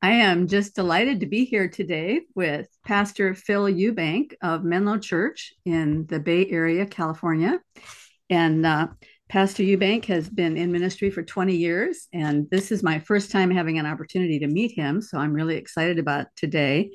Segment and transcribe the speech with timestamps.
[0.00, 5.52] I am just delighted to be here today with Pastor Phil Eubank of Menlo Church
[5.64, 7.58] in the Bay Area, California.
[8.30, 8.88] And uh,
[9.28, 13.50] Pastor Eubank has been in ministry for 20 years, and this is my first time
[13.50, 15.02] having an opportunity to meet him.
[15.02, 16.92] So I'm really excited about today.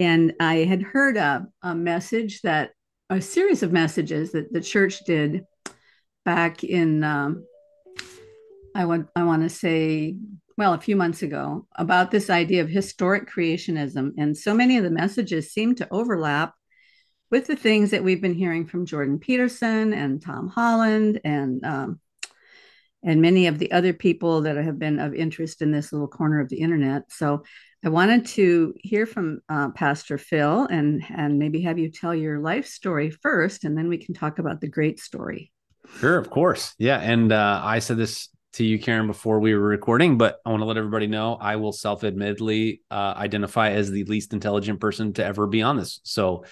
[0.00, 2.70] And I had heard a, a message that,
[3.10, 5.44] a series of messages that the church did
[6.24, 7.44] back in, um,
[8.74, 10.16] I want, I want to say
[10.60, 14.12] well, a few months ago about this idea of historic creationism.
[14.18, 16.52] And so many of the messages seem to overlap
[17.30, 22.00] with the things that we've been hearing from Jordan Peterson and Tom Holland and um,
[23.02, 26.40] and many of the other people that have been of interest in this little corner
[26.42, 27.04] of the internet.
[27.08, 27.42] So
[27.82, 32.38] I wanted to hear from uh, Pastor Phil and and maybe have you tell your
[32.38, 35.50] life story first, and then we can talk about the great story.
[36.00, 36.98] Sure, of course, yeah.
[36.98, 40.60] And uh, I said this to you, Karen, before we were recording, but I want
[40.60, 45.12] to let everybody know I will self admittedly uh, identify as the least intelligent person
[45.14, 46.00] to ever be on this.
[46.02, 46.44] So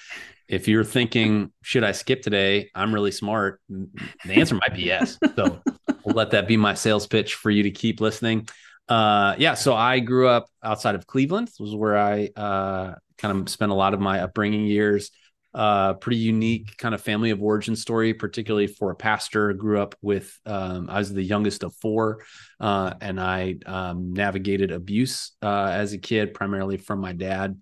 [0.49, 2.71] if you're thinking, should I skip today?
[2.75, 3.61] I'm really smart.
[3.69, 5.19] The answer might be yes.
[5.37, 5.61] So
[6.05, 8.49] we'll let that be my sales pitch for you to keep listening.
[8.89, 9.55] Uh, yeah.
[9.55, 13.73] So I grew up outside of Cleveland, this was where I uh, kind of spent
[13.73, 15.11] a lot of my upbringing years
[15.55, 19.53] uh, pretty unique kind of family of origin story, particularly for a pastor.
[19.53, 22.25] Grew up with, um, I was the youngest of four,
[22.61, 27.61] uh, and I um, navigated abuse uh, as a kid, primarily from my dad.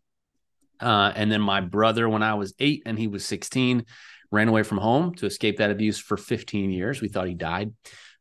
[0.81, 3.85] Uh, and then my brother, when I was eight and he was 16,
[4.31, 7.01] ran away from home to escape that abuse for 15 years.
[7.01, 7.73] We thought he died.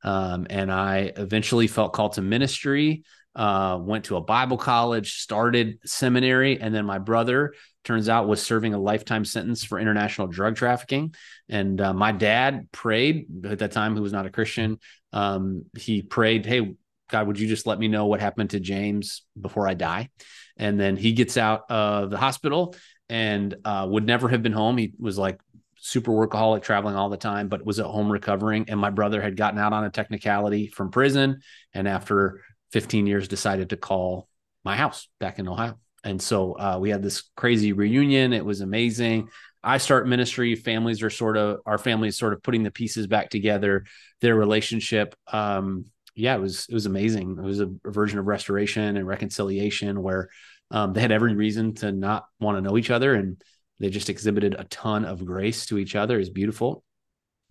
[0.04, 3.04] Um, and I eventually felt called to ministry
[3.36, 8.42] uh, went to a Bible college, started seminary, and then my brother turns out was
[8.42, 11.14] serving a lifetime sentence for international drug trafficking.
[11.50, 14.80] And uh, my dad prayed at that time, who was not a Christian.
[15.14, 16.76] Um, he prayed, "Hey,
[17.10, 20.10] God, would you just let me know what happened to James before I die?"
[20.58, 22.76] And then he gets out of the hospital
[23.10, 24.78] and uh, would never have been home.
[24.78, 25.40] He was like
[25.78, 28.66] super workaholic, traveling all the time, but was at home recovering.
[28.70, 31.42] And my brother had gotten out on a technicality from prison,
[31.74, 34.28] and after 15 years decided to call
[34.64, 35.78] my house back in Ohio.
[36.04, 38.32] And so uh, we had this crazy reunion.
[38.34, 39.30] It was amazing.
[39.64, 40.56] I start ministry.
[40.56, 43.86] Families are sort of our families sort of putting the pieces back together.
[44.22, 47.38] Their relationship, um, yeah, it was it was amazing.
[47.40, 50.30] It was a, a version of restoration and reconciliation where
[50.70, 53.42] um, they had every reason to not want to know each other, and
[53.80, 56.20] they just exhibited a ton of grace to each other.
[56.20, 56.84] Is beautiful.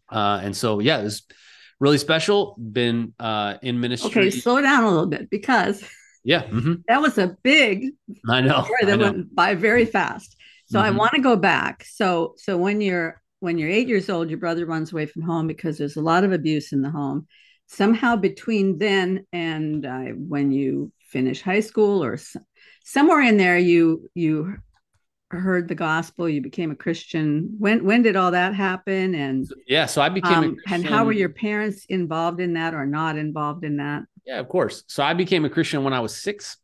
[0.08, 1.24] Uh, and so yeah, it was
[1.80, 2.56] really special.
[2.58, 4.10] Been uh, in ministry.
[4.10, 5.82] Okay, slow down a little bit because
[6.24, 6.74] yeah, mm-hmm.
[6.88, 7.90] that was a big.
[8.28, 9.12] I know that I know.
[9.12, 10.36] went by very fast.
[10.66, 10.86] So mm-hmm.
[10.86, 11.84] I want to go back.
[11.84, 15.46] So so when you're when you're eight years old, your brother runs away from home
[15.46, 17.26] because there's a lot of abuse in the home.
[17.66, 22.18] Somehow between then and uh, when you finish high school or
[22.84, 24.56] somewhere in there, you you
[25.30, 27.54] heard the gospel you became a christian.
[27.58, 29.14] When when did all that happen?
[29.14, 32.86] And yeah so i became um, and how were your parents involved in that or
[32.86, 34.04] not involved in that?
[34.24, 34.84] Yeah of course.
[34.86, 36.56] So i became a christian when i was six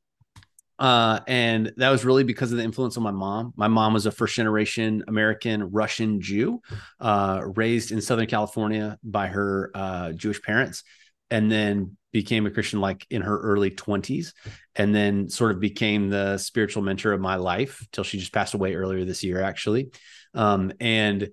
[0.81, 3.53] uh, and that was really because of the influence of my mom.
[3.55, 6.63] My mom was a first generation American Russian Jew,
[6.99, 10.83] uh, raised in Southern California by her uh, Jewish parents,
[11.31, 14.33] and then became a Christian like in her early 20s
[14.75, 18.55] and then sort of became the spiritual mentor of my life till she just passed
[18.55, 19.91] away earlier this year actually.
[20.35, 21.31] Um, and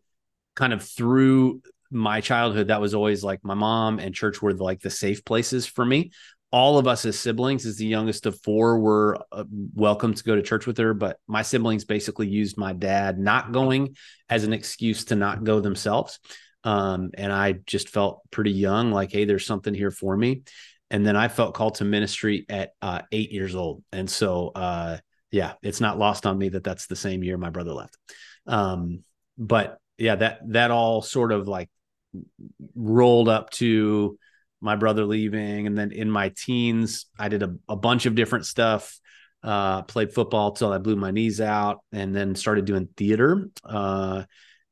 [0.55, 4.81] kind of through my childhood that was always like my mom and church were like
[4.81, 6.11] the safe places for me.
[6.51, 9.43] All of us as siblings as the youngest of four were uh,
[9.73, 13.51] welcome to go to church with her but my siblings basically used my dad not
[13.51, 13.97] going
[14.29, 16.19] as an excuse to not go themselves
[16.67, 20.43] um, and I just felt pretty young, like, hey, there's something here for me.
[20.91, 23.85] And then I felt called to ministry at uh, eight years old.
[23.93, 24.97] And so, uh,
[25.31, 27.95] yeah, it's not lost on me that that's the same year my brother left.
[28.47, 29.05] Um,
[29.37, 31.69] but yeah, that that all sort of like
[32.75, 34.19] rolled up to
[34.59, 38.45] my brother leaving, and then in my teens, I did a, a bunch of different
[38.45, 38.99] stuff.
[39.41, 43.47] Uh, played football till I blew my knees out, and then started doing theater.
[43.63, 44.23] Uh,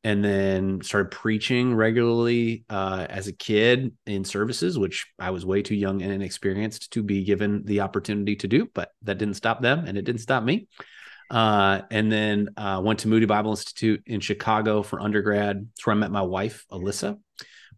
[0.06, 5.64] and then started preaching regularly uh, as a kid in services, which I was way
[5.64, 9.64] too young and inexperienced to be given the opportunity to do, but that didn't stop
[9.64, 10.68] them and it didn't stop me.
[11.32, 15.68] Uh, and then uh, went to Moody Bible Institute in Chicago for undergrad.
[15.72, 17.18] That's where I met my wife, Alyssa.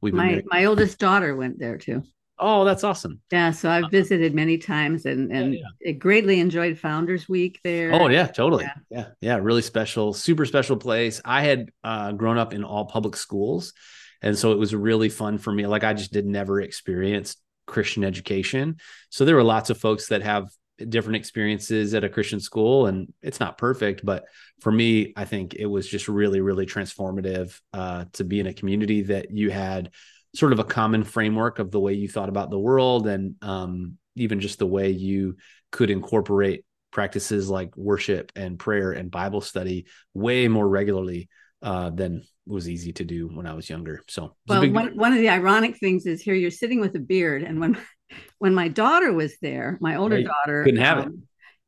[0.01, 2.03] We've my my oldest daughter went there too.
[2.39, 3.19] Oh, that's awesome.
[3.31, 5.92] Yeah, so I've visited many times and and yeah, yeah.
[5.94, 7.92] greatly enjoyed Founders Week there.
[7.94, 8.66] Oh yeah, totally.
[8.66, 8.74] Yeah.
[8.89, 11.19] yeah, yeah, really special, super special place.
[11.25, 13.74] I had uh, grown up in all public schools,
[14.22, 15.66] and so it was really fun for me.
[15.66, 18.78] Like I just did never experience Christian education,
[19.10, 20.48] so there were lots of folks that have
[20.90, 24.25] different experiences at a Christian school, and it's not perfect, but
[24.62, 28.54] for me, I think it was just really, really transformative uh, to be in a
[28.54, 29.92] community that you had
[30.38, 33.98] sort of a common framework of the way you thought about the world, and um,
[34.16, 35.38] even just the way you
[35.72, 41.30] could incorporate practices like worship and prayer and Bible study way more regularly
[41.62, 44.04] uh, than was easy to do when I was younger.
[44.07, 47.44] So, well, one, one of the ironic things is here you're sitting with a beard,
[47.44, 47.78] and when
[48.38, 51.13] when my daughter was there, my older yeah, daughter couldn't have um, it.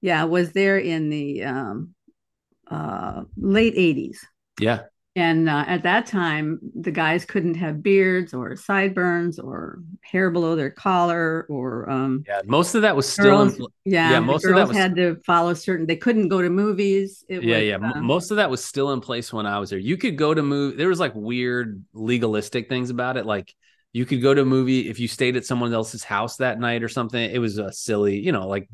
[0.01, 1.95] Yeah, was there in the um,
[2.69, 4.18] uh, late '80s.
[4.60, 4.83] Yeah,
[5.15, 10.56] and uh, at that time, the guys couldn't have beards or sideburns or hair below
[10.56, 12.41] their collar or um, yeah.
[12.45, 14.11] Most of that was still girls, in, yeah.
[14.11, 15.88] yeah most of that was, had to follow certain.
[15.88, 17.25] They couldn't go to movies.
[17.27, 17.91] It yeah, was, yeah.
[17.95, 19.79] Uh, most of that was still in place when I was there.
[19.79, 20.77] You could go to move.
[20.77, 23.53] There was like weird legalistic things about it, like
[23.94, 26.83] you could go to a movie if you stayed at someone else's house that night
[26.83, 27.29] or something.
[27.29, 28.69] It was a silly, you know, like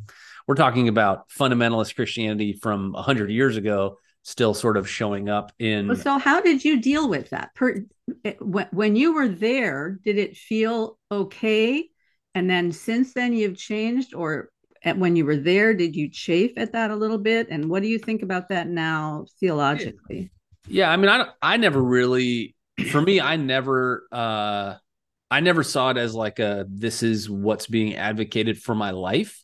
[0.47, 5.51] we're talking about fundamentalist Christianity from a hundred years ago still sort of showing up
[5.60, 5.95] in.
[5.95, 7.54] So, how did you deal with that?
[7.54, 7.86] Per,
[8.25, 11.88] eh, when you were there, did it feel okay?
[12.33, 14.50] And then since then, you've changed, or
[14.95, 17.50] when you were there, did you chafe at that a little bit?
[17.51, 20.31] And what do you think about that now theologically?
[20.68, 22.56] Yeah, I mean, I I never really,
[22.92, 24.07] for me, I never.
[24.12, 24.75] uh
[25.31, 29.44] I never saw it as like a this is what's being advocated for my life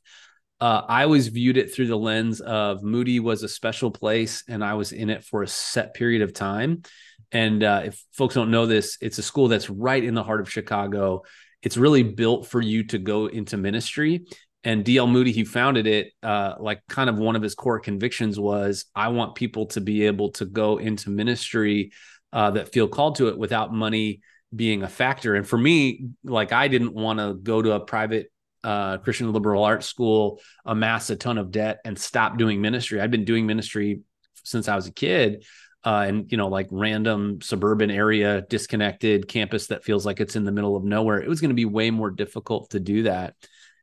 [0.62, 4.64] uh, I always viewed it through the lens of Moody was a special place and
[4.64, 6.84] I was in it for a set period of time.
[7.32, 10.40] And uh, if folks don't know this, it's a school that's right in the heart
[10.40, 11.24] of Chicago.
[11.64, 14.26] It's really built for you to go into ministry.
[14.64, 18.40] And DL Moody, he founded it, uh, like kind of one of his core convictions
[18.40, 21.92] was I want people to be able to go into ministry
[22.32, 24.22] uh, that feel called to it without money
[24.56, 25.34] being a factor.
[25.34, 28.32] And for me, like I didn't want to go to a private
[28.64, 33.02] uh, Christian liberal arts school, amass a ton of debt, and stop doing ministry.
[33.02, 34.02] I'd been doing ministry
[34.44, 35.46] since I was a kid,
[35.84, 40.44] uh, and you know, like random suburban area, disconnected campus that feels like it's in
[40.44, 41.22] the middle of nowhere.
[41.22, 43.36] It was going to be way more difficult to do that,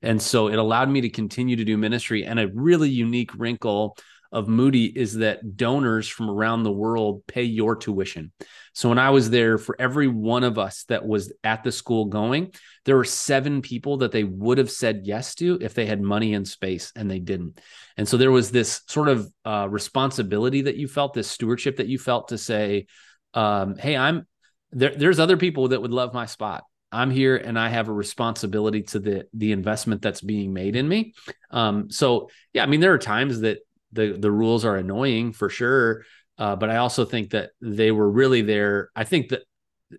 [0.03, 2.25] and so it allowed me to continue to do ministry.
[2.25, 3.97] And a really unique wrinkle
[4.31, 8.33] of Moody is that donors from around the world pay your tuition.
[8.75, 12.07] So when I was there, for every one of us that was at the school
[12.07, 12.53] going,
[12.85, 16.35] there were seven people that they would have said yes to if they had money
[16.35, 17.61] and space, and they didn't.
[17.97, 21.89] And so there was this sort of uh, responsibility that you felt, this stewardship that
[21.89, 22.87] you felt to say,
[23.35, 24.27] um, "Hey, I'm
[24.73, 27.93] there, there's other people that would love my spot." I'm here and I have a
[27.93, 31.15] responsibility to the the investment that's being made in me.
[31.51, 33.59] Um, so yeah, I mean there are times that
[33.93, 36.05] the the rules are annoying for sure,
[36.39, 38.91] uh, but I also think that they were really there.
[38.95, 39.43] I think that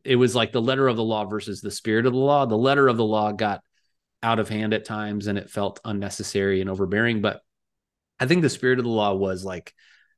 [0.03, 2.45] it was like the letter of the law versus the spirit of the law.
[2.45, 3.61] The letter of the law got
[4.21, 7.21] out of hand at times and it felt unnecessary and overbearing.
[7.21, 7.41] But
[8.19, 9.73] I think the spirit of the law was like,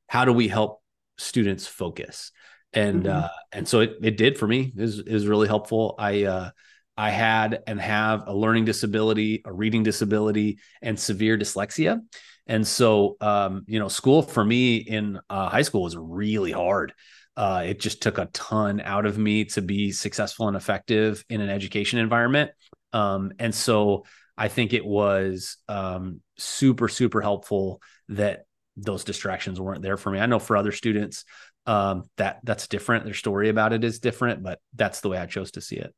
[0.08, 0.82] how do we help
[1.18, 2.32] students focus?
[2.72, 3.24] And mm-hmm.
[3.24, 4.72] uh, and so it it did for me.
[4.76, 5.94] is was really helpful.
[5.98, 6.50] I uh,
[6.96, 12.00] I had and have a learning disability, a reading disability, and severe dyslexia.
[12.46, 16.92] And so, um, you know, school for me in uh, high school was really hard.
[17.36, 21.40] Uh, it just took a ton out of me to be successful and effective in
[21.40, 22.50] an education environment.
[22.92, 24.04] Um, and so
[24.36, 28.44] I think it was um, super, super helpful that
[28.76, 30.18] those distractions weren't there for me.
[30.18, 31.24] I know for other students,
[31.66, 33.04] um, that that's different.
[33.04, 35.94] Their story about it is different, but that's the way I chose to see it.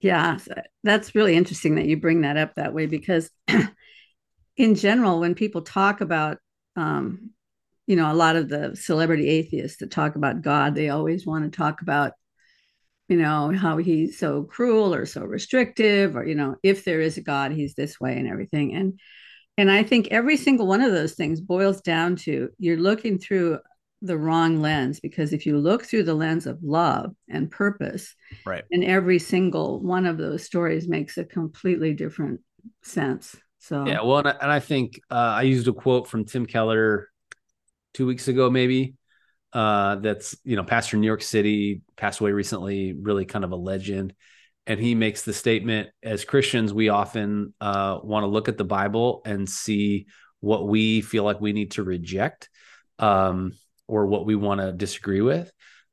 [0.00, 0.38] Yeah,
[0.82, 3.30] that's really interesting that you bring that up that way because
[4.62, 6.38] in general, when people talk about,
[6.76, 7.30] um,
[7.88, 11.44] you know, a lot of the celebrity atheists that talk about God, they always want
[11.44, 12.12] to talk about,
[13.08, 17.18] you know, how he's so cruel or so restrictive, or you know, if there is
[17.18, 18.72] a God, he's this way and everything.
[18.72, 19.00] And
[19.58, 23.58] and I think every single one of those things boils down to you're looking through
[24.00, 28.14] the wrong lens because if you look through the lens of love and purpose,
[28.46, 32.40] right, and every single one of those stories makes a completely different
[32.84, 33.36] sense.
[33.62, 36.46] So yeah, well, and I, and I think uh, I used a quote from Tim
[36.46, 37.08] Keller
[37.94, 38.94] two weeks ago, maybe.
[39.52, 43.52] Uh, that's you know, pastor in New York City, passed away recently, really kind of
[43.52, 44.14] a legend.
[44.66, 48.64] And he makes the statement: as Christians, we often uh, want to look at the
[48.64, 50.06] Bible and see
[50.40, 52.50] what we feel like we need to reject,
[52.98, 53.52] um,
[53.86, 55.52] or what we want to disagree with.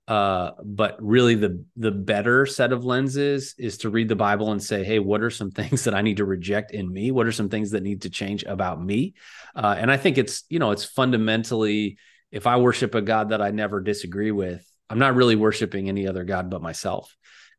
[0.10, 4.62] Uh, but really the the better set of lenses is to read the Bible and
[4.62, 7.12] say, hey, what are some things that I need to reject in me?
[7.12, 9.14] What are some things that need to change about me?
[9.56, 12.00] Uh, and I think it's you know it's fundamentally
[12.32, 16.08] if I worship a God that I never disagree with, I'm not really worshiping any
[16.08, 17.16] other God but myself.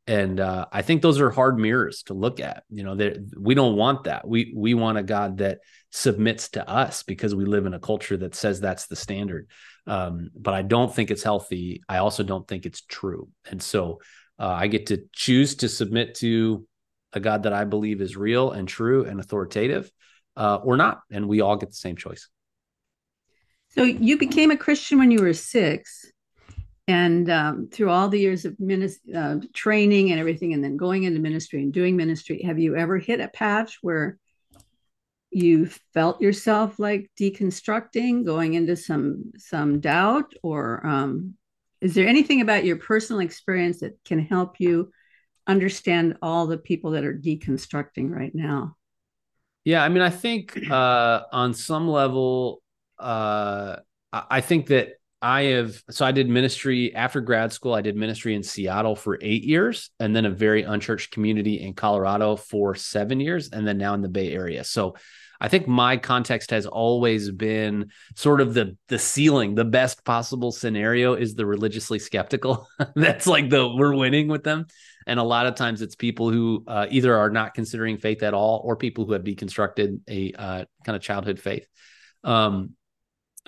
[0.06, 2.64] And uh, I think those are hard mirrors to look at.
[2.68, 4.26] You know, we don't want that.
[4.26, 5.58] We we want a God that
[5.90, 9.48] submits to us because we live in a culture that says that's the standard.
[9.86, 11.82] Um, but I don't think it's healthy.
[11.88, 13.28] I also don't think it's true.
[13.50, 14.00] And so
[14.38, 16.66] uh, I get to choose to submit to
[17.12, 19.90] a God that I believe is real and true and authoritative,
[20.36, 22.28] uh, or not, and we all get the same choice.
[23.70, 26.10] So you became a Christian when you were six
[26.90, 28.56] and um, through all the years of
[29.14, 32.98] uh, training and everything and then going into ministry and doing ministry have you ever
[32.98, 34.18] hit a patch where
[35.30, 40.34] you felt yourself like deconstructing going into some some doubt?
[40.42, 41.34] Or um,
[41.80, 44.92] is there anything about your personal experience that can help you
[45.46, 48.76] understand all the people that are deconstructing right now?
[49.64, 52.62] Yeah i mean i think uh, on some level
[52.98, 53.76] uh,
[54.12, 57.74] i think that I have so I did ministry after grad school.
[57.74, 61.74] I did ministry in Seattle for eight years, and then a very unchurched community in
[61.74, 64.64] Colorado for seven years, and then now in the Bay Area.
[64.64, 64.96] So
[65.38, 69.54] I think my context has always been sort of the the ceiling.
[69.54, 72.66] The best possible scenario is the religiously skeptical.
[72.94, 74.66] That's like the we're winning with them,
[75.06, 78.32] and a lot of times it's people who uh, either are not considering faith at
[78.32, 81.66] all, or people who have deconstructed a uh, kind of childhood faith.
[82.24, 82.74] Um,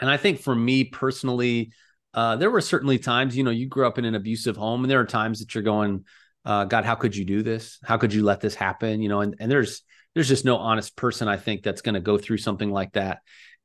[0.01, 1.73] and I think for me personally,
[2.15, 4.91] uh, there were certainly times, you know, you grew up in an abusive home, and
[4.91, 6.05] there are times that you're going,
[6.45, 7.79] uh, God, how could you do this?
[7.85, 9.01] How could you let this happen?
[9.01, 9.83] You know, and, and there's
[10.15, 13.21] there's just no honest person I think that's going to go through something like that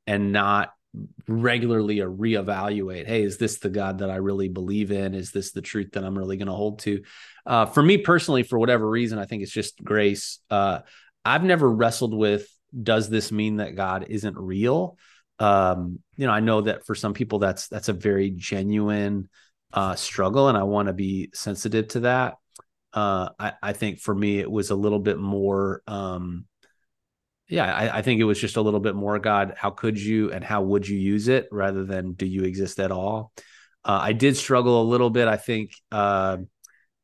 [0.06, 0.70] and not
[1.26, 5.52] regularly or reevaluate hey is this the god that i really believe in is this
[5.52, 7.02] the truth that i'm really going to hold to
[7.44, 10.80] uh, for me personally for whatever reason i think it's just grace uh,
[11.26, 12.48] i've never wrestled with
[12.82, 14.96] does this mean that god isn't real
[15.38, 19.28] um, you know, I know that for some people that's that's a very genuine
[19.72, 22.34] uh, struggle, and I want to be sensitive to that.
[22.92, 25.82] Uh, I, I think for me, it was a little bit more.
[25.86, 26.46] Um,
[27.48, 29.18] yeah, I, I think it was just a little bit more.
[29.18, 32.78] God, how could you, and how would you use it, rather than do you exist
[32.78, 33.32] at all?
[33.84, 35.28] Uh, I did struggle a little bit.
[35.28, 36.38] I think uh,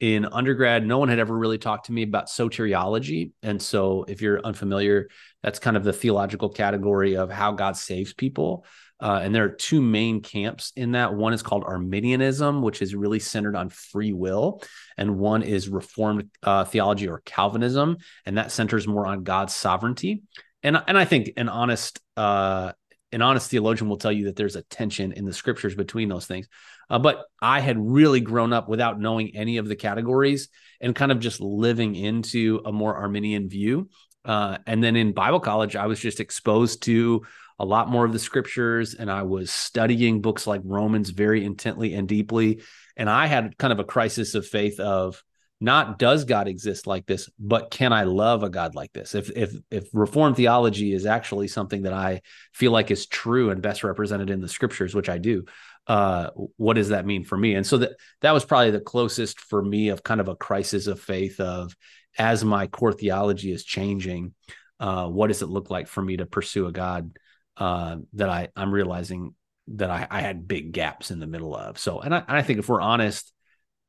[0.04, 3.32] in undergrad, no one had ever really talked to me about soteriology.
[3.42, 5.08] And so, if you're unfamiliar,
[5.42, 8.66] that's kind of the theological category of how God saves people.
[9.00, 11.14] Uh, and there are two main camps in that.
[11.14, 14.62] One is called Arminianism, which is really centered on free will,
[14.98, 17.96] and one is Reformed uh, theology or Calvinism,
[18.26, 20.22] and that centers more on God's sovereignty.
[20.62, 22.72] And and I think an honest uh,
[23.10, 26.26] an honest theologian will tell you that there's a tension in the scriptures between those
[26.26, 26.46] things.
[26.90, 30.48] Uh, but I had really grown up without knowing any of the categories
[30.80, 33.88] and kind of just living into a more Arminian view.
[34.24, 37.22] Uh, and then in Bible college, I was just exposed to
[37.58, 41.94] a lot more of the scriptures and I was studying books like Romans very intently
[41.94, 42.62] and deeply.
[42.96, 45.22] And I had kind of a crisis of faith of,
[45.60, 49.14] not does God exist like this, but can I love a God like this?
[49.14, 52.22] If if if reformed theology is actually something that I
[52.52, 55.44] feel like is true and best represented in the scriptures, which I do,
[55.86, 57.54] uh, what does that mean for me?
[57.54, 60.86] And so that that was probably the closest for me of kind of a crisis
[60.86, 61.76] of faith of
[62.18, 64.34] as my core theology is changing,
[64.80, 67.18] uh, what does it look like for me to pursue a God
[67.56, 69.34] uh, that I I'm realizing
[69.68, 71.78] that I, I had big gaps in the middle of.
[71.78, 73.32] So, and I, and I think if we're honest,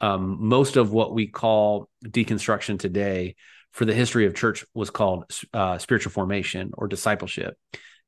[0.01, 3.35] um, most of what we call deconstruction today
[3.71, 7.57] for the history of church was called uh, spiritual formation or discipleship.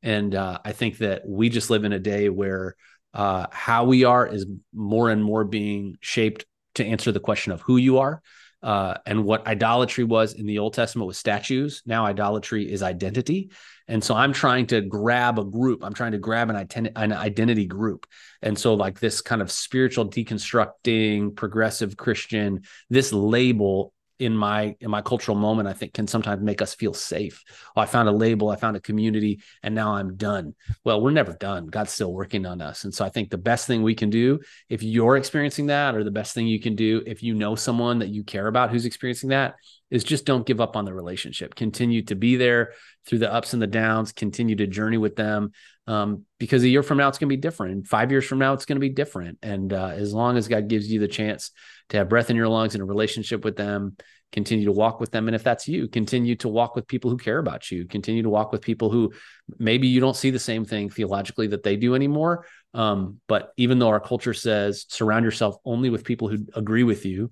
[0.01, 2.75] And uh, I think that we just live in a day where
[3.13, 6.45] uh, how we are is more and more being shaped
[6.75, 8.21] to answer the question of who you are.
[8.63, 11.83] Uh, and what idolatry was in the Old Testament was statues.
[11.85, 13.51] Now idolatry is identity.
[13.87, 15.83] And so I'm trying to grab a group.
[15.83, 18.07] I'm trying to grab an, an identity group.
[18.41, 24.89] And so, like this kind of spiritual deconstructing, progressive Christian, this label in my in
[24.89, 27.43] my cultural moment i think can sometimes make us feel safe.
[27.75, 30.55] Oh, i found a label i found a community and now i'm done.
[30.83, 31.67] Well we're never done.
[31.67, 32.83] God's still working on us.
[32.83, 36.03] And so i think the best thing we can do if you're experiencing that or
[36.03, 38.85] the best thing you can do if you know someone that you care about who's
[38.85, 39.55] experiencing that
[39.89, 41.55] is just don't give up on the relationship.
[41.55, 42.73] Continue to be there
[43.05, 44.11] through the ups and the downs.
[44.11, 45.51] Continue to journey with them
[45.87, 47.87] um, because a year from now it's going to be different.
[47.87, 49.37] Five years from now it's going to be different.
[49.41, 51.51] And uh, as long as god gives you the chance
[51.89, 53.95] to have breath in your lungs and a relationship with them
[54.31, 55.27] continue to walk with them.
[55.27, 57.85] And if that's you continue to walk with people who care about you.
[57.85, 59.13] Continue to walk with people who
[59.57, 62.45] maybe you don't see the same thing theologically that they do anymore.
[62.73, 67.05] Um, but even though our culture says surround yourself only with people who agree with
[67.05, 67.31] you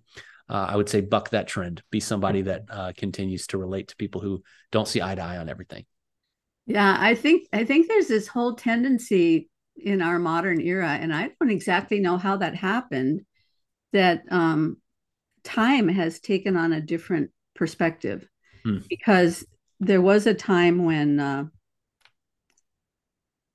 [0.49, 1.81] uh, i would say buck that trend.
[1.91, 5.37] Be somebody that uh, continues to relate to people who don't see eye to eye
[5.37, 5.85] on everything.
[6.65, 11.29] Yeah i think i think there's this whole tendency in our modern era and i
[11.39, 13.21] don't exactly know how that happened
[13.95, 14.77] that um,
[15.43, 18.27] time has taken on a different perspective
[18.65, 18.79] Hmm.
[18.89, 19.45] because
[19.79, 21.45] there was a time when uh,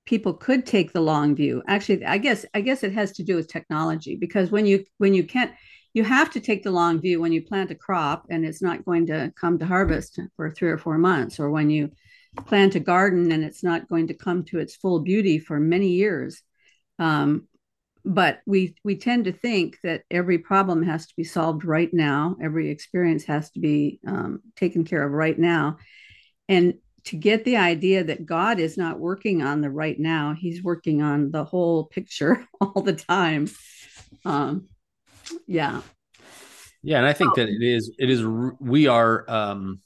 [0.07, 1.63] people could take the long view.
[1.67, 5.13] Actually, I guess I guess it has to do with technology because when you when
[5.15, 5.53] you can't
[5.93, 8.85] you have to take the long view when you plant a crop and it's not
[8.85, 11.91] going to come to harvest for three or four months, or when you
[12.47, 15.89] plant a garden and it's not going to come to its full beauty for many
[15.89, 16.41] years.
[17.01, 17.49] Um,
[18.05, 22.37] but we we tend to think that every problem has to be solved right now.
[22.43, 25.79] Every experience has to be um, taken care of right now.
[26.49, 30.63] And to get the idea that god is not working on the right now he's
[30.63, 33.49] working on the whole picture all the time.
[34.25, 34.69] Um,
[35.47, 35.81] yeah.
[36.83, 39.81] Yeah and i think that it is it is we are um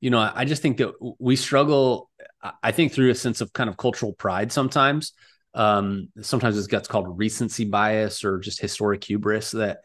[0.00, 2.10] you know i just think that we struggle
[2.62, 5.12] i think through a sense of kind of cultural pride sometimes
[5.56, 9.78] um, sometimes it gets called recency bias or just historic hubris that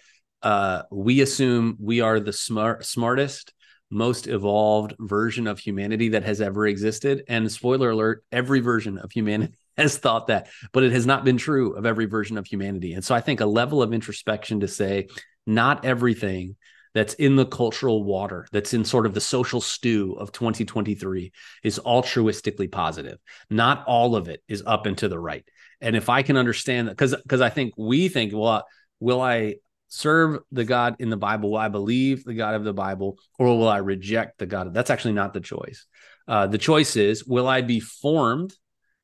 [0.44, 3.54] uh, we assume we are the smart smartest
[3.90, 9.12] most evolved version of humanity that has ever existed and spoiler alert every version of
[9.12, 12.94] humanity has thought that but it has not been true of every version of humanity
[12.94, 15.08] and so i think a level of introspection to say
[15.46, 16.56] not everything
[16.94, 21.32] that's in the cultural water, that's in sort of the social stew of 2023
[21.63, 23.18] is altruistically positive.
[23.50, 25.48] Not all of it is up and to the right.
[25.82, 28.66] And if I can understand that, because because I think we think, well,
[29.00, 29.56] will I
[29.88, 31.52] serve the God in the Bible?
[31.52, 34.74] Will I believe the God of the Bible, or will I reject the God?
[34.74, 35.86] That's actually not the choice.
[36.28, 38.54] Uh, the choice is, will I be formed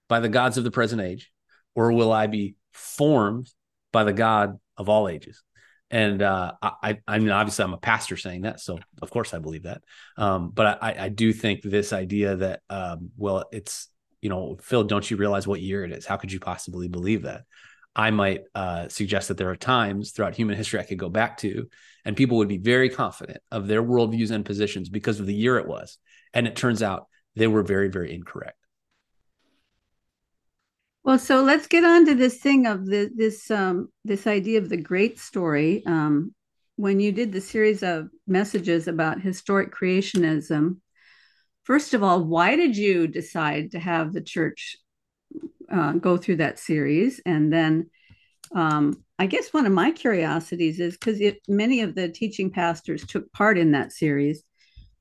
[0.07, 1.31] by the gods of the present age,
[1.75, 3.49] or will I be formed
[3.91, 5.43] by the God of all ages?
[5.89, 9.39] And uh, I, I mean, obviously, I'm a pastor saying that, so of course I
[9.39, 9.81] believe that.
[10.17, 13.87] Um, but I, I do think this idea that, um, well, it's
[14.21, 16.05] you know, Phil, don't you realize what year it is?
[16.05, 17.43] How could you possibly believe that?
[17.95, 21.37] I might uh, suggest that there are times throughout human history I could go back
[21.37, 21.67] to,
[22.05, 25.57] and people would be very confident of their worldviews and positions because of the year
[25.57, 25.97] it was.
[26.33, 28.57] And it turns out they were very, very incorrect.
[31.03, 34.67] Well, so let's get on to this thing of the, this um, this idea of
[34.69, 35.81] the great story.
[35.85, 36.35] Um,
[36.75, 40.77] when you did the series of messages about historic creationism,
[41.67, 44.77] first of all, why did you decide to have the church
[45.69, 47.19] uh, go through that series?
[47.25, 47.89] And then
[48.55, 53.29] um, I guess one of my curiosities is because many of the teaching pastors took
[53.33, 54.43] part in that series.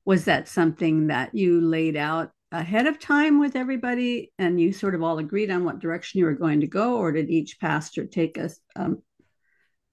[0.03, 4.93] Was that something that you laid out ahead of time with everybody and you sort
[4.93, 6.97] of all agreed on what direction you were going to go?
[6.97, 9.01] Or did each pastor take a, um,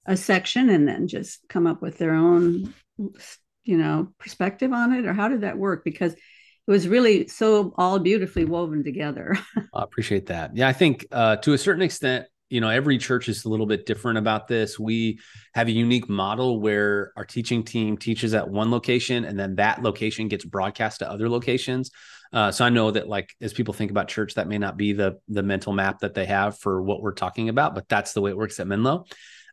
[0.05, 2.73] a section and then just come up with their own,
[3.63, 5.05] you know, perspective on it?
[5.05, 5.85] Or how did that work?
[5.85, 6.13] Because
[6.67, 9.37] it was really so all beautifully woven together.
[9.73, 10.55] I appreciate that.
[10.55, 13.65] Yeah, I think uh, to a certain extent, you know, every church is a little
[13.65, 14.79] bit different about this.
[14.79, 15.19] We
[15.53, 19.81] have a unique model where our teaching team teaches at one location and then that
[19.81, 21.91] location gets broadcast to other locations.
[22.31, 24.93] Uh, so I know that like as people think about church, that may not be
[24.93, 28.21] the the mental map that they have for what we're talking about, but that's the
[28.21, 29.05] way it works at Menlo.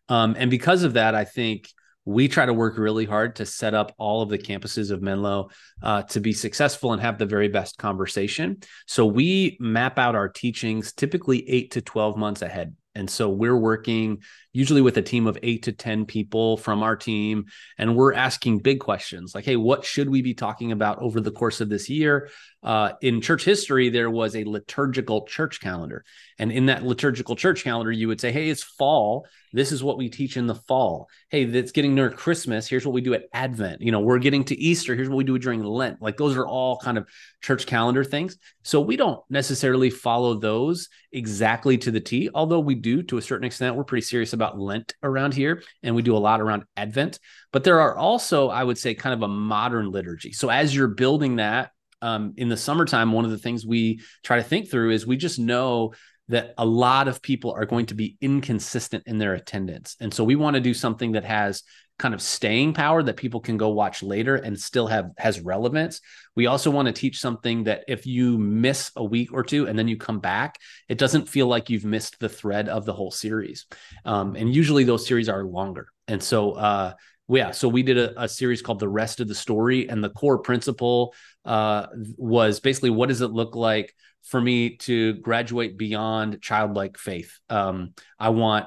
[0.08, 1.68] Um, and because of that, I think
[2.04, 5.50] we try to work really hard to set up all of the campuses of Menlo
[5.82, 8.58] uh, to be successful and have the very best conversation.
[8.86, 12.74] So we map out our teachings typically eight to 12 months ahead.
[12.94, 16.96] And so we're working usually with a team of eight to 10 people from our
[16.96, 17.46] team.
[17.78, 21.30] And we're asking big questions like, hey, what should we be talking about over the
[21.30, 22.28] course of this year?
[22.62, 26.04] Uh, in church history, there was a liturgical church calendar.
[26.38, 29.26] And in that liturgical church calendar, you would say, hey, it's fall.
[29.52, 31.08] This is what we teach in the fall.
[31.28, 32.68] Hey, that's getting near Christmas.
[32.68, 33.82] Here's what we do at Advent.
[33.82, 34.94] You know, we're getting to Easter.
[34.94, 36.00] Here's what we do during Lent.
[36.00, 37.06] Like those are all kind of
[37.42, 38.38] church calendar things.
[38.62, 43.22] So we don't necessarily follow those exactly to the T, although we do to a
[43.22, 43.76] certain extent.
[43.76, 47.18] We're pretty serious about about Lent around here, and we do a lot around Advent.
[47.52, 50.32] But there are also, I would say, kind of a modern liturgy.
[50.32, 54.36] So as you're building that um, in the summertime, one of the things we try
[54.36, 55.94] to think through is we just know
[56.28, 59.96] that a lot of people are going to be inconsistent in their attendance.
[60.00, 61.62] And so we want to do something that has
[61.98, 66.00] kind of staying power that people can go watch later and still have has relevance.
[66.34, 69.78] We also want to teach something that if you miss a week or two and
[69.78, 73.10] then you come back, it doesn't feel like you've missed the thread of the whole
[73.10, 73.66] series.
[74.04, 75.88] Um, and usually those series are longer.
[76.08, 76.94] And so, uh,
[77.28, 80.10] yeah, so we did a, a, series called The Rest of the Story, and the
[80.10, 86.42] core principle uh, was basically what does it look like for me to graduate beyond
[86.42, 87.38] childlike faith?
[87.48, 88.66] Um, I want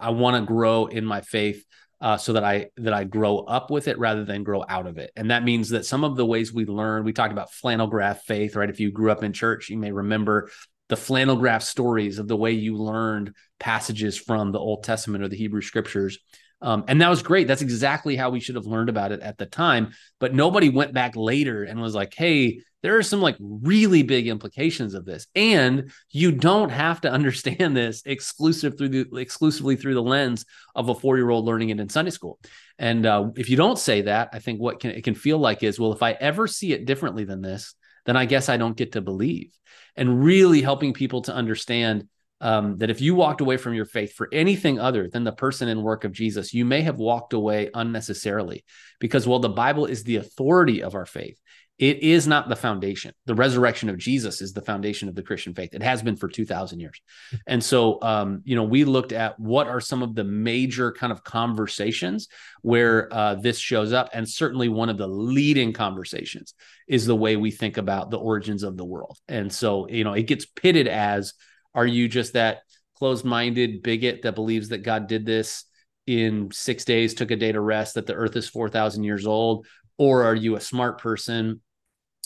[0.00, 1.64] I want to grow in my faith
[2.00, 4.98] uh, so that I that I grow up with it rather than grow out of
[4.98, 5.10] it.
[5.16, 8.22] And that means that some of the ways we learn, we talked about flannel graph
[8.24, 8.70] faith, right?
[8.70, 10.50] If you grew up in church, you may remember
[10.88, 15.28] the flannel graph stories of the way you learned passages from the Old Testament or
[15.28, 16.18] the Hebrew Scriptures.
[16.60, 17.46] Um, and that was great.
[17.46, 19.92] That's exactly how we should have learned about it at the time.
[20.18, 24.28] But nobody went back later and was like, hey, there are some like really big
[24.28, 25.26] implications of this.
[25.34, 30.44] And you don't have to understand this exclusive through the exclusively through the lens
[30.74, 32.38] of a four-year-old learning it in Sunday school.
[32.78, 35.62] And uh, if you don't say that, I think what can it can feel like
[35.62, 38.76] is, well, if I ever see it differently than this, then I guess I don't
[38.76, 39.58] get to believe.
[39.96, 42.06] And really helping people to understand
[42.42, 45.68] um, that if you walked away from your faith for anything other than the person
[45.68, 48.62] and work of Jesus, you may have walked away unnecessarily
[49.00, 51.40] because while the Bible is the authority of our faith,
[51.78, 53.12] it is not the foundation.
[53.26, 55.70] The resurrection of Jesus is the foundation of the Christian faith.
[55.72, 57.00] It has been for 2,000 years.
[57.46, 61.12] And so, um, you know, we looked at what are some of the major kind
[61.12, 62.28] of conversations
[62.62, 64.08] where uh, this shows up.
[64.12, 66.54] And certainly one of the leading conversations
[66.88, 69.18] is the way we think about the origins of the world.
[69.28, 71.34] And so, you know, it gets pitted as
[71.74, 72.60] are you just that
[72.96, 75.64] closed minded bigot that believes that God did this
[76.06, 79.66] in six days, took a day to rest, that the earth is 4,000 years old?
[79.98, 81.60] Or are you a smart person?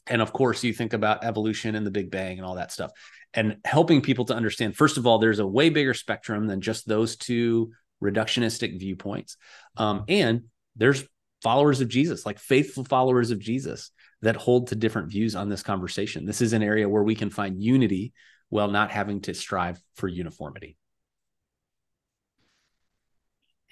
[0.06, 2.92] And of course, you think about evolution and the Big Bang and all that stuff.
[3.34, 6.88] And helping people to understand, first of all, there's a way bigger spectrum than just
[6.88, 9.36] those two reductionistic viewpoints.
[9.76, 10.44] Um, and
[10.76, 11.04] there's
[11.42, 13.90] followers of Jesus, like faithful followers of Jesus,
[14.22, 16.26] that hold to different views on this conversation.
[16.26, 18.12] This is an area where we can find unity
[18.48, 20.76] while not having to strive for uniformity.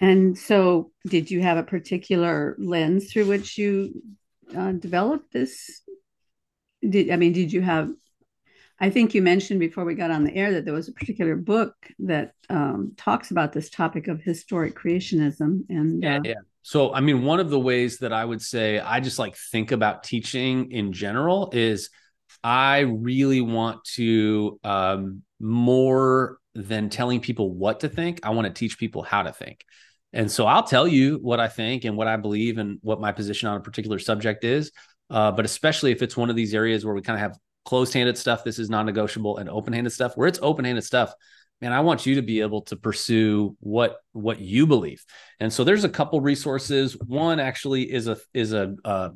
[0.00, 4.02] And so, did you have a particular lens through which you
[4.56, 5.82] uh, developed this?
[6.86, 7.90] Did I mean, did you have?
[8.78, 11.34] I think you mentioned before we got on the air that there was a particular
[11.34, 15.62] book that um, talks about this topic of historic creationism.
[15.70, 16.34] And yeah, uh, yeah.
[16.60, 19.72] So, I mean, one of the ways that I would say I just like think
[19.72, 21.88] about teaching in general is
[22.46, 28.20] I really want to um, more than telling people what to think.
[28.22, 29.64] I want to teach people how to think.
[30.12, 33.10] And so I'll tell you what I think and what I believe and what my
[33.10, 34.70] position on a particular subject is.
[35.10, 38.16] Uh, but especially if it's one of these areas where we kind of have closed-handed
[38.16, 40.16] stuff, this is non-negotiable, and open-handed stuff.
[40.16, 41.12] Where it's open-handed stuff,
[41.60, 45.04] man, I want you to be able to pursue what what you believe.
[45.40, 46.96] And so there's a couple resources.
[47.08, 49.08] One actually is a is a uh,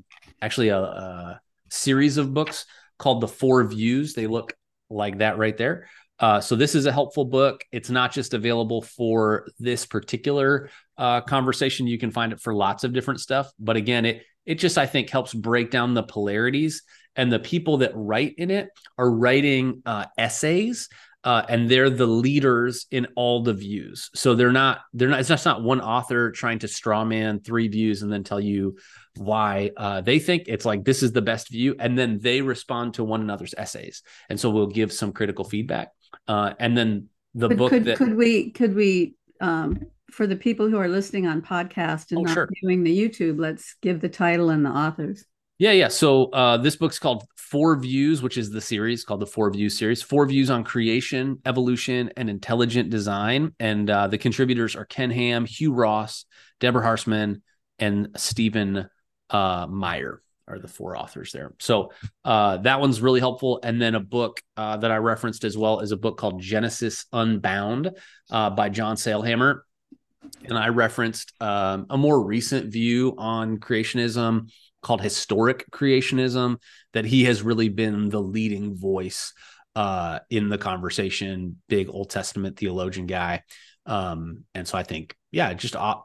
[0.43, 1.41] actually a, a
[1.71, 2.67] series of books
[3.01, 4.15] called The Four Views.
[4.15, 4.55] They look
[4.89, 5.89] like that right there.
[6.21, 7.65] Uh, so this is a helpful book.
[7.73, 11.87] It's not just available for this particular uh, conversation.
[11.87, 13.51] You can find it for lots of different stuff.
[13.59, 16.83] But again, it it just I think helps break down the polarities.
[17.17, 20.89] And the people that write in it are writing uh, essays
[21.23, 24.11] uh, and they're the leaders in all the views.
[24.15, 27.69] So they're not they're not it's just not one author trying to straw man three
[27.69, 28.79] views and then tell you
[29.21, 32.95] why uh, they think it's like this is the best view, and then they respond
[32.95, 35.91] to one another's essays, and so we'll give some critical feedback,
[36.27, 40.37] uh, and then the but book could, that could we could we um, for the
[40.37, 42.49] people who are listening on podcast and oh, not sure.
[42.63, 45.27] viewing the YouTube, let's give the title and the authors.
[45.59, 45.89] Yeah, yeah.
[45.89, 49.77] So uh, this book's called Four Views, which is the series called the Four Views
[49.77, 50.01] series.
[50.01, 53.53] Four views on creation, evolution, and intelligent design.
[53.61, 56.25] And uh, the contributors are Ken Ham, Hugh Ross,
[56.61, 57.39] Deborah Haarsma,
[57.79, 58.89] and Stephen
[59.31, 61.55] uh, Meyer are the four authors there.
[61.61, 61.93] So
[62.25, 63.61] uh, that one's really helpful.
[63.63, 67.07] And then a book uh, that I referenced as well is a book called Genesis
[67.13, 67.93] Unbound
[68.31, 69.61] uh, by John Sailhamer.
[70.45, 74.51] And I referenced um, a more recent view on creationism
[74.83, 76.57] called historic creationism
[76.93, 79.33] that he has really been the leading voice
[79.77, 83.43] uh, in the conversation big old testament theologian guy
[83.87, 85.97] um, and so i think yeah just uh,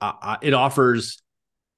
[0.00, 1.21] uh, it offers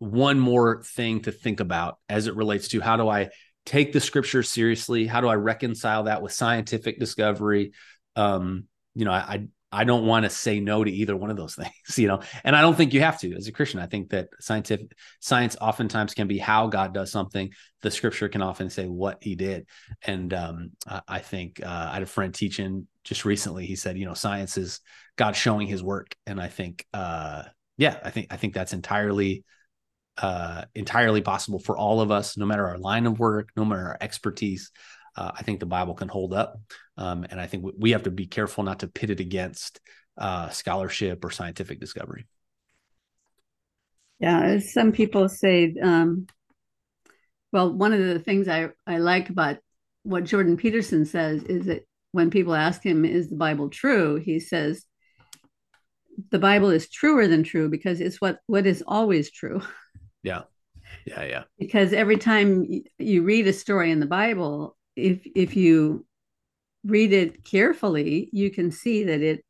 [0.04, 3.28] one more thing to think about as it relates to how do i
[3.66, 7.72] take the scripture seriously how do i reconcile that with scientific discovery
[8.16, 8.64] um,
[8.94, 11.98] you know I, I don't want to say no to either one of those things,
[11.98, 12.20] you know.
[12.44, 13.80] And I don't think you have to as a Christian.
[13.80, 17.52] I think that scientific science oftentimes can be how God does something.
[17.82, 19.66] The Scripture can often say what He did.
[20.06, 20.70] And um,
[21.08, 23.66] I think uh, I had a friend teaching just recently.
[23.66, 24.80] He said, you know, science is
[25.16, 27.42] God showing His work, and I think, uh,
[27.76, 29.44] yeah, I think I think that's entirely
[30.18, 33.88] uh, entirely possible for all of us, no matter our line of work, no matter
[33.88, 34.70] our expertise
[35.16, 36.60] uh, I think the Bible can hold up.
[36.96, 39.80] Um, and I think we have to be careful not to pit it against
[40.18, 42.26] uh, scholarship or scientific discovery.
[44.20, 46.26] Yeah, some people say, um,
[47.52, 49.58] well, one of the things I, I like about
[50.02, 54.16] what Jordan Peterson says is that when people ask him, is the Bible true?
[54.16, 54.84] He says,
[56.30, 59.62] the Bible is truer than true because it's what, what is always true.
[60.24, 60.42] Yeah.
[61.06, 61.22] Yeah.
[61.22, 61.42] Yeah.
[61.58, 62.66] Because every time
[62.98, 66.04] you read a story in the Bible, if if you
[66.84, 69.44] read it carefully, you can see that it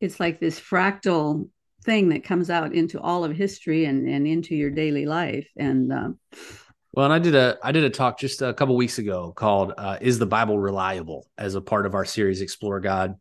[0.00, 1.48] it's like this fractal
[1.84, 5.48] thing that comes out into all of history and, and into your daily life.
[5.56, 6.18] And um,
[6.92, 9.72] well, and I did a I did a talk just a couple weeks ago called
[9.76, 13.14] uh, "Is the Bible Reliable?" as a part of our series Explore God,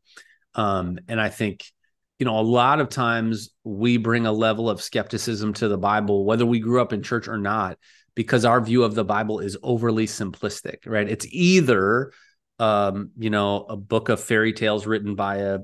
[0.55, 1.65] um, and I think
[2.21, 6.23] you know a lot of times we bring a level of skepticism to the Bible,
[6.23, 7.79] whether we grew up in church or not,
[8.13, 10.85] because our view of the Bible is overly simplistic.
[10.85, 11.09] Right?
[11.09, 12.11] It's either
[12.59, 15.59] um, you know a book of fairy tales written by a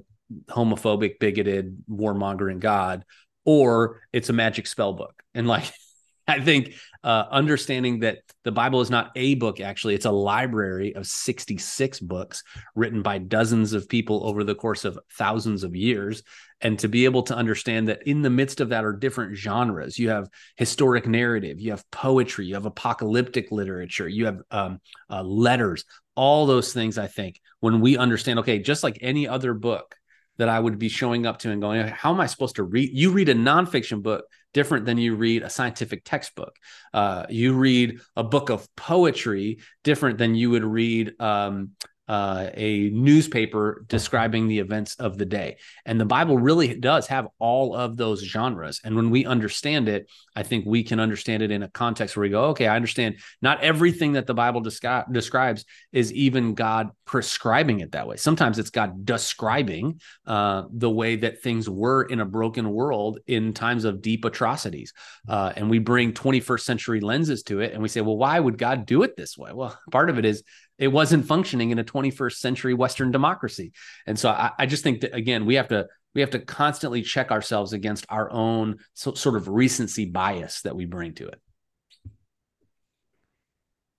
[0.47, 3.05] homophobic, bigoted, warmongering God,
[3.45, 5.13] or it's a magic spell book.
[5.35, 5.71] And like,
[6.27, 10.95] I think uh, understanding that the Bible is not a book, actually, it's a library
[10.95, 12.43] of 66 books
[12.73, 16.23] written by dozens of people over the course of thousands of years.
[16.61, 19.99] And to be able to understand that in the midst of that are different genres.
[19.99, 25.21] You have historic narrative, you have poetry, you have apocalyptic literature, you have um, uh,
[25.21, 26.97] letters, all those things.
[26.97, 29.95] I think when we understand, okay, just like any other book,
[30.37, 32.91] that I would be showing up to and going, how am I supposed to read?
[32.93, 36.55] You read a nonfiction book different than you read a scientific textbook.
[36.93, 41.71] Uh, you read a book of poetry different than you would read um,
[42.07, 45.57] uh, a newspaper describing the events of the day.
[45.85, 48.79] And the Bible really does have all of those genres.
[48.83, 52.21] And when we understand it, I think we can understand it in a context where
[52.21, 56.89] we go, okay, I understand not everything that the Bible descri- describes is even God
[57.05, 58.17] prescribing it that way.
[58.17, 63.53] Sometimes it's God describing uh, the way that things were in a broken world in
[63.53, 64.93] times of deep atrocities.
[65.27, 68.57] Uh, and we bring 21st century lenses to it and we say, well, why would
[68.57, 69.51] God do it this way?
[69.53, 70.43] Well, part of it is
[70.77, 73.71] it wasn't functioning in a 21st century Western democracy.
[74.05, 77.01] And so I, I just think that again, we have to we have to constantly
[77.01, 81.39] check ourselves against our own so, sort of recency bias that we bring to it.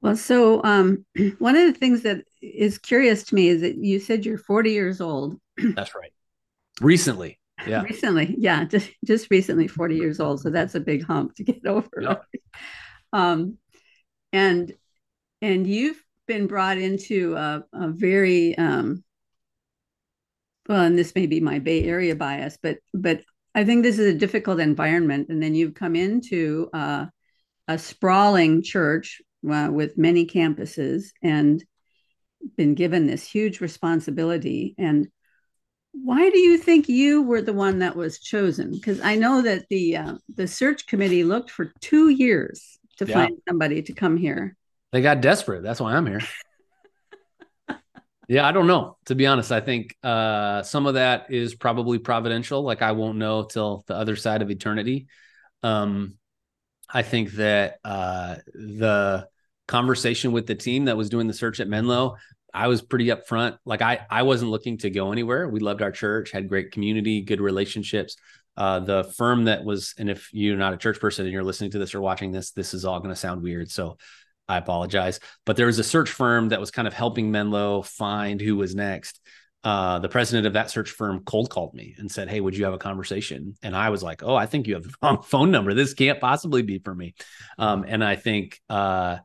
[0.01, 1.05] Well, so um,
[1.39, 4.73] one of the things that is curious to me is that you said you're 40
[4.73, 5.37] years old.
[5.57, 6.13] That's right.
[6.81, 7.83] Recently, yeah.
[7.83, 10.41] Recently, yeah, just just recently, 40 years old.
[10.41, 11.89] So that's a big hump to get over.
[12.01, 12.25] Yep.
[13.13, 13.59] Um,
[14.33, 14.73] and
[15.43, 19.03] and you've been brought into a, a very um,
[20.69, 23.23] well, and this may be my Bay Area bias, but but
[23.55, 25.29] I think this is a difficult environment.
[25.31, 27.07] And then you've come into uh,
[27.67, 31.65] a sprawling church uh, with many campuses and
[32.57, 34.75] been given this huge responsibility.
[34.79, 35.09] And
[35.93, 38.71] why do you think you were the one that was chosen?
[38.71, 43.15] Because I know that the uh, the search committee looked for two years to yeah.
[43.15, 44.55] find somebody to come here.
[44.93, 45.63] They got desperate.
[45.63, 46.23] That's why I'm here.
[48.29, 48.97] yeah, I don't know.
[49.07, 52.63] To be honest, I think uh, some of that is probably providential.
[52.63, 55.07] Like I won't know till the other side of eternity.
[55.63, 56.15] Um,
[56.89, 59.29] I think that uh, the
[59.67, 62.17] conversation with the team that was doing the search at Menlo,
[62.55, 63.59] I was pretty upfront.
[63.67, 65.49] Like I, I wasn't looking to go anywhere.
[65.49, 68.17] We loved our church, had great community, good relationships.
[68.57, 71.71] Uh, the firm that was, and if you're not a church person and you're listening
[71.73, 73.71] to this or watching this, this is all going to sound weird.
[73.71, 73.99] So
[74.49, 75.21] I apologize.
[75.45, 78.75] But there was a search firm that was kind of helping Menlo find who was
[78.75, 79.21] next.
[79.65, 82.65] Uh, the president of that search firm cold called me and said, Hey, would you
[82.65, 83.55] have a conversation?
[83.63, 85.75] And I was like, Oh, I think you have the wrong phone number.
[85.75, 87.15] This can't possibly be for me.
[87.59, 89.19] Um, and I think uh,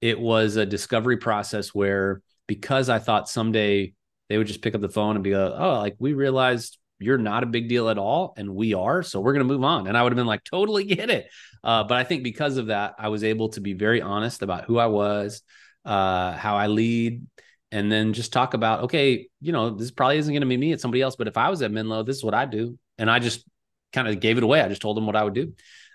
[0.00, 3.94] it was a discovery process where because I thought someday
[4.28, 7.18] they would just pick up the phone and be like, Oh, like we realized you're
[7.18, 9.86] not a big deal at all and we are so we're going to move on.
[9.86, 11.30] And i would have been like totally get it.
[11.62, 14.64] Uh, but i think because of that i was able to be very honest about
[14.64, 15.42] who i was
[15.84, 17.26] uh, how i lead
[17.72, 20.72] and then just talk about okay you know this probably isn't going to be me
[20.72, 22.78] it's somebody else but if i was at menlo this is what i do.
[22.98, 23.44] And i just
[23.92, 24.60] kind of gave it away.
[24.60, 25.52] I just told them what i would do.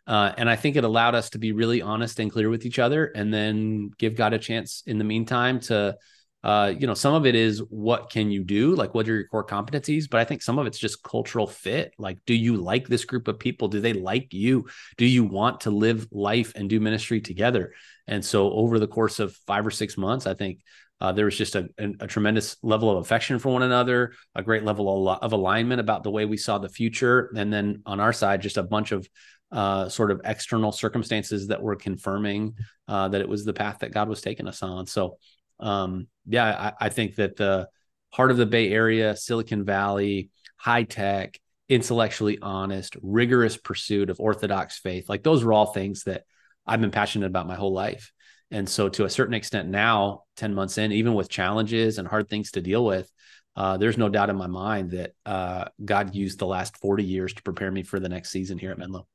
[0.07, 2.79] Uh, and i think it allowed us to be really honest and clear with each
[2.79, 5.95] other and then give god a chance in the meantime to
[6.43, 8.75] uh, you know, some of it is what can you do?
[8.75, 10.09] Like, what are your core competencies?
[10.09, 11.93] But I think some of it's just cultural fit.
[11.99, 13.67] Like, do you like this group of people?
[13.67, 14.67] Do they like you?
[14.97, 17.73] Do you want to live life and do ministry together?
[18.07, 20.59] And so, over the course of five or six months, I think
[20.99, 24.43] uh, there was just a, a, a, tremendous level of affection for one another, a
[24.43, 27.31] great level of, of, alignment about the way we saw the future.
[27.35, 29.07] And then on our side, just a bunch of
[29.51, 32.53] uh, sort of external circumstances that were confirming
[32.87, 34.85] uh, that it was the path that God was taking us on.
[34.85, 35.17] So
[35.61, 37.69] um, yeah, I, I think that the
[38.11, 44.77] heart of the Bay Area, Silicon Valley, high tech, intellectually honest, rigorous pursuit of orthodox
[44.79, 46.23] faith, like those are all things that
[46.65, 48.11] I've been passionate about my whole life.
[48.51, 52.29] And so, to a certain extent, now, 10 months in, even with challenges and hard
[52.29, 53.09] things to deal with,
[53.55, 57.33] uh, there's no doubt in my mind that uh, God used the last 40 years
[57.33, 59.07] to prepare me for the next season here at Menlo.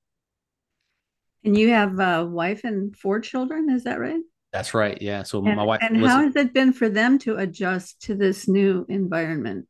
[1.44, 4.20] And you have a wife and four children, is that right?
[4.52, 5.00] That's right.
[5.00, 5.22] Yeah.
[5.22, 5.80] So and, my wife.
[5.82, 9.66] And how has it been for them to adjust to this new environment?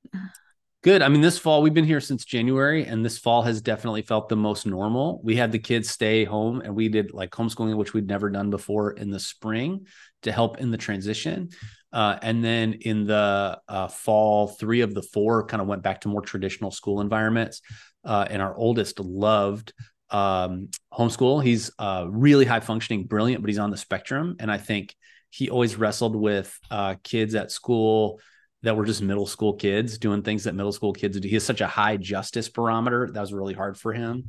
[0.83, 1.03] Good.
[1.03, 4.29] I mean, this fall we've been here since January, and this fall has definitely felt
[4.29, 5.21] the most normal.
[5.25, 8.51] We had the kids stay home, and we did like homeschooling, which we'd never done
[8.51, 9.87] before in the spring
[10.23, 11.49] to help in the transition.
[11.93, 16.03] Uh, and then in the uh, fall, three of the four kind of went back
[16.03, 17.62] to more traditional school environments.
[18.05, 19.73] Uh, and our oldest loved
[20.11, 21.42] um, homeschool.
[21.42, 24.37] He's uh, really high functioning, brilliant, but he's on the spectrum.
[24.38, 24.95] And I think
[25.31, 28.21] he always wrestled with uh, kids at school
[28.62, 31.29] that were just middle school kids doing things that middle school kids do.
[31.29, 33.09] He has such a high justice barometer.
[33.12, 34.29] That was really hard for him.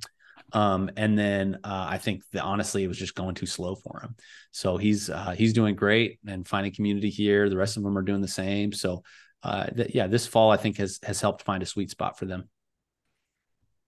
[0.53, 4.01] Um, and then uh, I think that honestly, it was just going too slow for
[4.01, 4.15] him.
[4.51, 7.49] So he's uh, he's doing great and finding community here.
[7.49, 8.71] The rest of them are doing the same.
[8.71, 9.03] So
[9.43, 12.25] uh, th- yeah, this fall I think has has helped find a sweet spot for
[12.25, 12.49] them.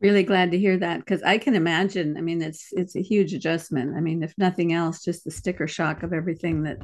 [0.02, 2.16] Really glad to hear that because I can imagine.
[2.18, 3.98] I mean, it's it's a huge adjustment.
[3.98, 6.78] I mean, if nothing else, just the sticker shock of everything that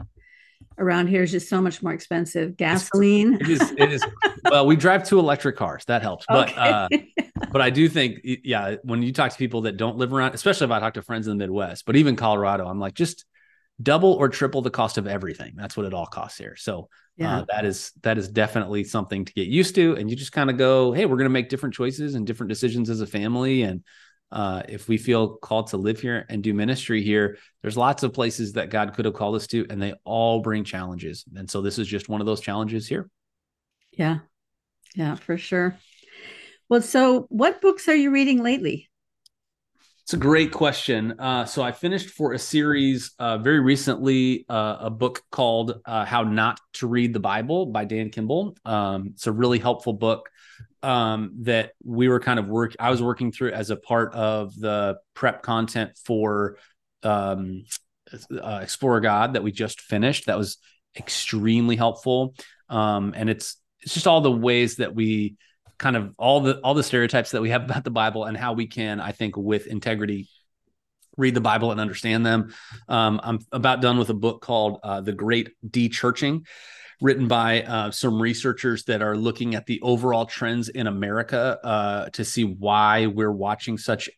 [0.78, 2.58] around here is just so much more expensive.
[2.58, 3.36] Gasoline.
[3.36, 3.72] It is.
[3.78, 4.06] It is.
[4.46, 5.86] well, we drive two electric cars.
[5.86, 6.26] That helps.
[6.28, 6.60] But okay.
[6.60, 10.34] uh, but I do think, yeah, when you talk to people that don't live around,
[10.34, 13.26] especially if I talk to friends in the Midwest, but even Colorado, I'm like, just
[13.82, 15.54] double or triple the cost of everything.
[15.56, 16.56] That's what it all costs here.
[16.56, 17.38] So uh, yeah.
[17.38, 19.96] Uh, that is that is definitely something to get used to.
[19.96, 22.50] And you just kind of go, hey, we're going to make different choices and different
[22.50, 23.84] decisions as a family, and
[24.32, 28.12] uh, if we feel called to live here and do ministry here, there's lots of
[28.12, 31.24] places that God could have called us to, and they all bring challenges.
[31.36, 33.10] And so this is just one of those challenges here.
[33.92, 34.20] Yeah.
[34.94, 35.78] Yeah, for sure.
[36.68, 38.90] Well, so what books are you reading lately?
[40.06, 41.20] It's a great question.
[41.20, 46.06] Uh, so I finished for a series uh, very recently, uh, a book called uh,
[46.06, 48.56] "How Not to Read the Bible" by Dan Kimball.
[48.66, 50.30] Um, it's a really helpful book
[50.84, 52.76] um, that we were kind of work.
[52.80, 56.60] I was working through as a part of the prep content for
[57.02, 57.64] um,
[58.40, 60.28] uh, Explore God that we just finished.
[60.28, 60.58] That was
[60.96, 62.36] extremely helpful,
[62.70, 65.38] um, and it's it's just all the ways that we
[65.78, 68.54] kind of all the all the stereotypes that we have about the Bible and how
[68.54, 70.28] we can, I think, with integrity
[71.18, 72.54] read the Bible and understand them.
[72.90, 76.46] Um, I'm about done with a book called uh, The Great Dechurching
[77.02, 82.10] written by uh, some researchers that are looking at the overall trends in America uh,
[82.10, 84.10] to see why we're watching such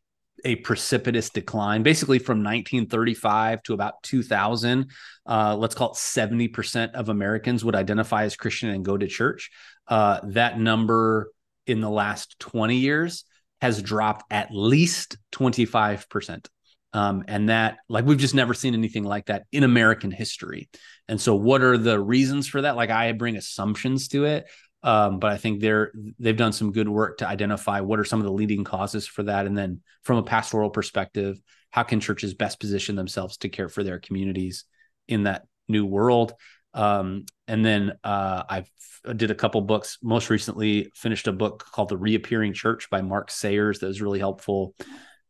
[0.46, 4.92] a precipitous decline basically from 1935 to about 2000
[5.26, 9.50] uh, let's call it 70% of americans would identify as christian and go to church
[9.88, 11.32] uh, that number
[11.68, 13.26] in the last 20 years
[13.62, 16.48] has dropped at least 25%
[16.94, 20.70] um, and that like we've just never seen anything like that in american history
[21.08, 22.76] and so, what are the reasons for that?
[22.76, 24.50] Like, I bring assumptions to it,
[24.84, 28.20] um, but I think they're they've done some good work to identify what are some
[28.20, 31.40] of the leading causes for that, and then from a pastoral perspective,
[31.72, 34.66] how can churches best position themselves to care for their communities
[35.08, 36.34] in that new world?
[36.74, 38.66] Um, and then uh, I
[39.14, 39.98] did a couple books.
[40.02, 44.20] Most recently, finished a book called "The Reappearing Church" by Mark Sayers that was really
[44.20, 44.76] helpful.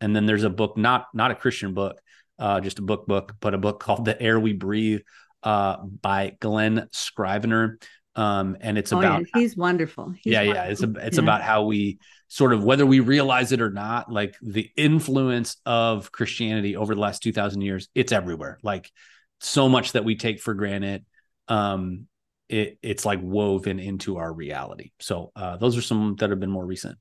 [0.01, 1.99] And then there's a book, not not a Christian book,
[2.39, 5.01] uh, just a book book, but a book called "The Air We Breathe,"
[5.43, 7.79] uh, by Glen Scrivener.
[8.15, 9.41] Um, and it's oh, about yeah.
[9.41, 10.09] he's wonderful.
[10.09, 10.63] He's yeah, wonderful.
[10.63, 10.71] yeah.
[10.71, 11.23] It's a, it's yeah.
[11.23, 11.99] about how we
[12.29, 17.01] sort of whether we realize it or not, like the influence of Christianity over the
[17.01, 17.89] last two thousand years.
[17.93, 18.57] It's everywhere.
[18.63, 18.91] Like
[19.39, 21.05] so much that we take for granted.
[21.47, 22.07] Um,
[22.49, 24.91] it it's like woven into our reality.
[24.99, 26.97] So uh, those are some that have been more recent.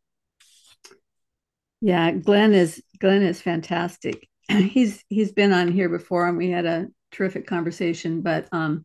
[1.81, 4.29] Yeah, Glen is Glen is fantastic.
[4.49, 8.23] he's he's been on here before, and we had a terrific conversation.
[8.23, 8.85] But um,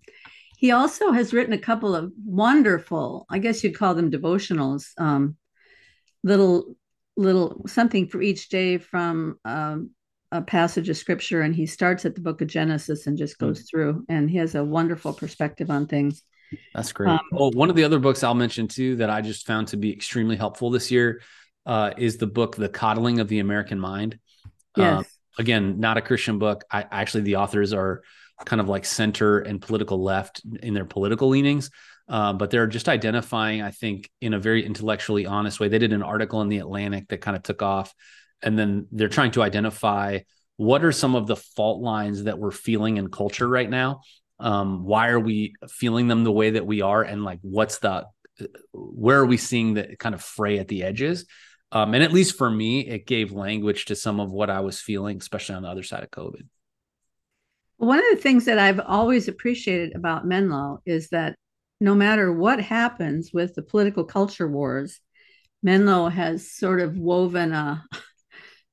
[0.57, 5.37] he also has written a couple of wonderful, I guess you'd call them devotionals, um,
[6.23, 6.75] little
[7.17, 9.91] little something for each day from um,
[10.31, 11.41] a passage of scripture.
[11.41, 13.69] And he starts at the book of Genesis and just goes mm.
[13.69, 16.23] through, and he has a wonderful perspective on things.
[16.73, 17.09] That's great.
[17.09, 19.77] Um, well, one of the other books I'll mention too that I just found to
[19.77, 21.21] be extremely helpful this year
[21.65, 24.19] uh, is the book "The Coddling of the American Mind."
[24.75, 24.99] Yes.
[24.99, 25.05] Um,
[25.39, 26.63] again, not a Christian book.
[26.69, 28.01] I actually the authors are
[28.45, 31.69] kind of like center and political left in their political leanings.
[32.09, 35.69] Uh, but they're just identifying, I think, in a very intellectually honest way.
[35.69, 37.93] They did an article in the Atlantic that kind of took off,
[38.41, 40.19] and then they're trying to identify
[40.57, 44.01] what are some of the fault lines that we're feeling in culture right now.
[44.39, 48.05] Um, why are we feeling them the way that we are, and like what's the
[48.73, 51.25] where are we seeing the kind of fray at the edges?
[51.71, 54.81] Um, and at least for me, it gave language to some of what I was
[54.81, 56.47] feeling, especially on the other side of COVID.
[57.77, 61.35] One of the things that I've always appreciated about Menlo is that
[61.79, 64.99] no matter what happens with the political culture wars,
[65.63, 67.83] Menlo has sort of woven a,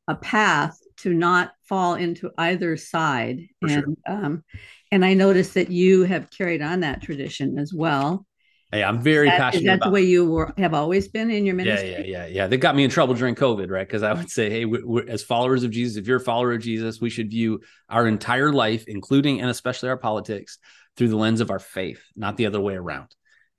[0.09, 3.47] a path to not fall into either side.
[3.61, 3.95] For and sure.
[4.07, 4.45] um,
[4.91, 8.27] and I noticed that you have carried on that tradition as well.
[8.73, 9.61] Hey, I'm very that, passionate.
[9.61, 11.91] Is that about, the way you were, have always been in your ministry?
[11.91, 12.47] Yeah, yeah, yeah, yeah.
[12.49, 13.87] They got me in trouble during COVID, right?
[13.87, 16.53] Because I would say, hey, we're, we're, as followers of Jesus, if you're a follower
[16.53, 20.59] of Jesus, we should view our entire life, including and especially our politics,
[20.97, 23.09] through the lens of our faith, not the other way around.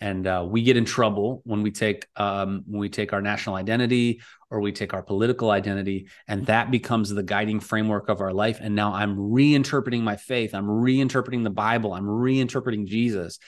[0.02, 3.56] And uh, we get in trouble when we take um, when we take our national
[3.56, 8.34] identity or we take our political identity, and that becomes the guiding framework of our
[8.34, 8.60] life.
[8.62, 10.56] And now I'm reinterpreting my faith.
[10.56, 11.94] I'm reinterpreting the Bible.
[11.94, 13.40] I'm reinterpreting Jesus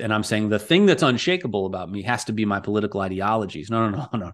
[0.00, 3.70] and I'm saying the thing that's unshakable about me has to be my political ideologies.
[3.70, 4.26] No, no, no, no.
[4.26, 4.32] Uh,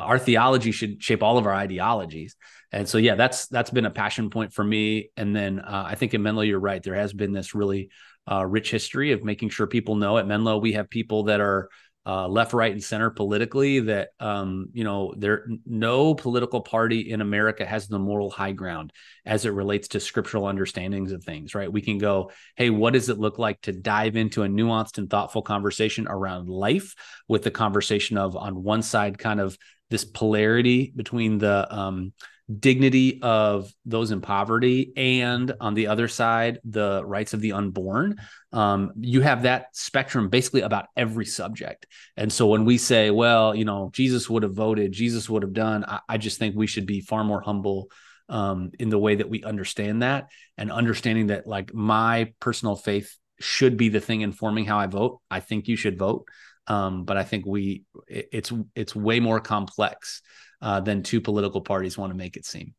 [0.00, 2.36] our theology should shape all of our ideologies.
[2.72, 5.10] And so, yeah, that's that's been a passion point for me.
[5.16, 6.82] And then uh, I think in Menlo, you're right.
[6.82, 7.90] There has been this really
[8.30, 11.68] uh, rich history of making sure people know at Menlo we have people that are
[12.06, 13.80] uh, left, right, and center politically.
[13.80, 18.92] That um, you know, there no political party in America has the moral high ground
[19.24, 21.54] as it relates to scriptural understandings of things.
[21.54, 21.72] Right?
[21.72, 25.08] We can go, hey, what does it look like to dive into a nuanced and
[25.08, 26.94] thoughtful conversation around life
[27.26, 29.56] with the conversation of on one side, kind of
[29.88, 32.12] this polarity between the um,
[32.60, 38.16] dignity of those in poverty and on the other side the rights of the unborn.
[38.52, 41.86] Um, you have that spectrum basically about every subject.
[42.16, 45.52] And so when we say well you know jesus would have voted jesus would have
[45.52, 47.88] done i, I just think we should be far more humble
[48.28, 53.14] um, in the way that we understand that and understanding that like my personal faith
[53.38, 55.20] should be the thing informing how i vote.
[55.30, 56.26] I think you should vote.
[56.66, 60.22] Um, but i think we it, it's it's way more complex
[60.64, 62.74] uh, than two political parties want to make it seem.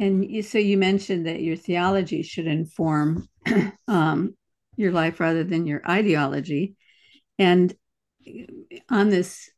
[0.00, 3.28] And you, so you mentioned that your theology should inform
[3.88, 4.34] um,
[4.76, 6.74] your life rather than your ideology.
[7.38, 7.72] And
[8.90, 9.48] on this,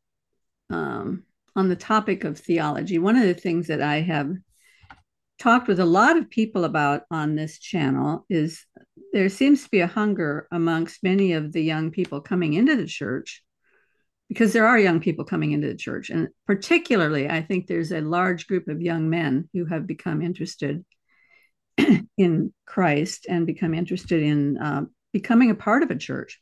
[0.68, 1.24] um,
[1.56, 4.30] on the topic of theology, one of the things that I have
[5.38, 8.66] talked with a lot of people about on this channel is
[9.14, 12.86] there seems to be a hunger amongst many of the young people coming into the
[12.86, 13.42] church
[14.28, 16.10] because there are young people coming into the church.
[16.10, 20.84] And particularly, I think there's a large group of young men who have become interested
[22.16, 26.40] in Christ and become interested in uh, becoming a part of a church.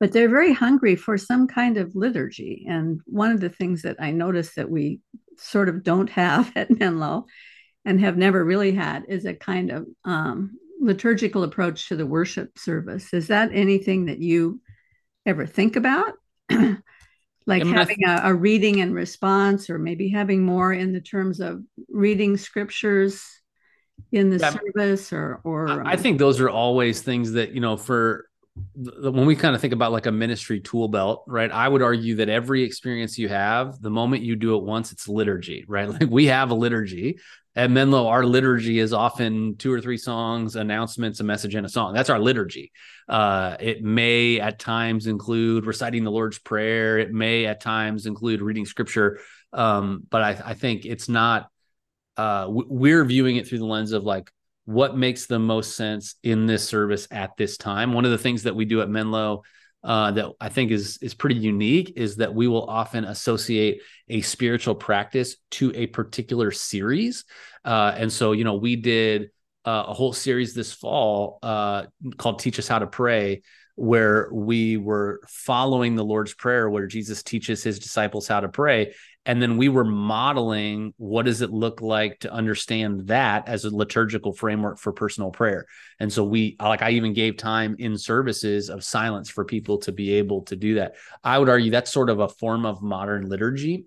[0.00, 2.66] But they're very hungry for some kind of liturgy.
[2.68, 5.00] And one of the things that I noticed that we
[5.38, 7.26] sort of don't have at Menlo
[7.84, 12.56] and have never really had is a kind of um, liturgical approach to the worship
[12.58, 13.12] service.
[13.12, 14.60] Is that anything that you
[15.26, 16.14] ever think about?
[17.46, 21.40] like having th- a, a, reading and response, or maybe having more in the terms
[21.40, 23.24] of reading scriptures
[24.12, 27.52] in the yeah, service, or or I, I um think those are always things that
[27.52, 28.27] you know for
[28.74, 31.50] when we kind of think about like a ministry tool belt, right?
[31.50, 35.08] I would argue that every experience you have, the moment you do it once, it's
[35.08, 35.88] liturgy, right?
[36.00, 37.18] Like we have a liturgy
[37.58, 41.68] at Menlo, our liturgy is often two or three songs, announcements, a message, and a
[41.68, 41.92] song.
[41.92, 42.70] That's our liturgy.
[43.08, 46.98] Uh, it may at times include reciting the Lord's Prayer.
[46.98, 49.18] It may at times include reading scripture.
[49.52, 51.50] Um, but I, I, think it's not,
[52.16, 54.30] uh, we're viewing it through the lens of like,
[54.68, 57.94] what makes the most sense in this service at this time.
[57.94, 59.42] One of the things that we do at Menlo
[59.82, 64.20] uh, that I think is is pretty unique is that we will often associate a
[64.20, 67.24] spiritual practice to a particular series,
[67.64, 69.30] uh, and so you know we did
[69.64, 71.84] uh, a whole series this fall uh,
[72.18, 73.40] called "Teach Us How to Pray,"
[73.74, 78.92] where we were following the Lord's Prayer, where Jesus teaches his disciples how to pray.
[79.26, 83.76] And then we were modeling what does it look like to understand that as a
[83.76, 85.66] liturgical framework for personal prayer.
[86.00, 89.92] And so we, like, I even gave time in services of silence for people to
[89.92, 90.94] be able to do that.
[91.22, 93.84] I would argue that's sort of a form of modern liturgy.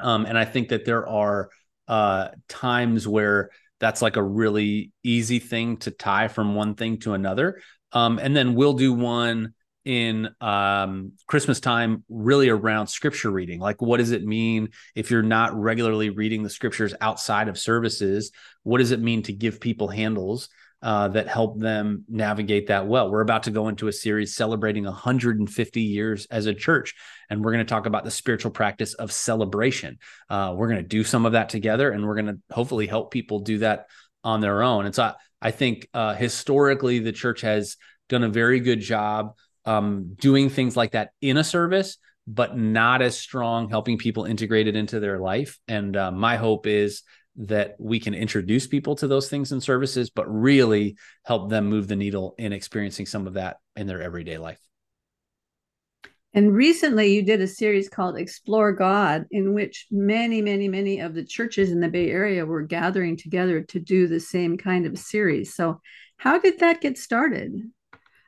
[0.00, 1.50] Um, and I think that there are
[1.86, 7.12] uh, times where that's like a really easy thing to tie from one thing to
[7.12, 7.60] another.
[7.92, 9.54] Um, and then we'll do one
[9.84, 13.60] in um, Christmas time, really around scripture reading.
[13.60, 18.32] Like, what does it mean if you're not regularly reading the scriptures outside of services?
[18.62, 20.48] What does it mean to give people handles
[20.80, 23.10] uh, that help them navigate that well?
[23.10, 26.94] We're about to go into a series celebrating 150 years as a church,
[27.28, 29.98] and we're going to talk about the spiritual practice of celebration.
[30.30, 33.10] Uh, we're going to do some of that together, and we're going to hopefully help
[33.10, 33.86] people do that
[34.22, 34.86] on their own.
[34.86, 37.76] And so I, I think uh, historically, the church has
[38.08, 39.34] done a very good job
[39.64, 44.66] um, doing things like that in a service, but not as strong helping people integrate
[44.66, 45.58] it into their life.
[45.68, 47.02] And uh, my hope is
[47.36, 51.88] that we can introduce people to those things and services, but really help them move
[51.88, 54.60] the needle in experiencing some of that in their everyday life.
[56.32, 61.14] And recently, you did a series called Explore God, in which many, many, many of
[61.14, 64.98] the churches in the Bay Area were gathering together to do the same kind of
[64.98, 65.54] series.
[65.54, 65.80] So,
[66.16, 67.54] how did that get started?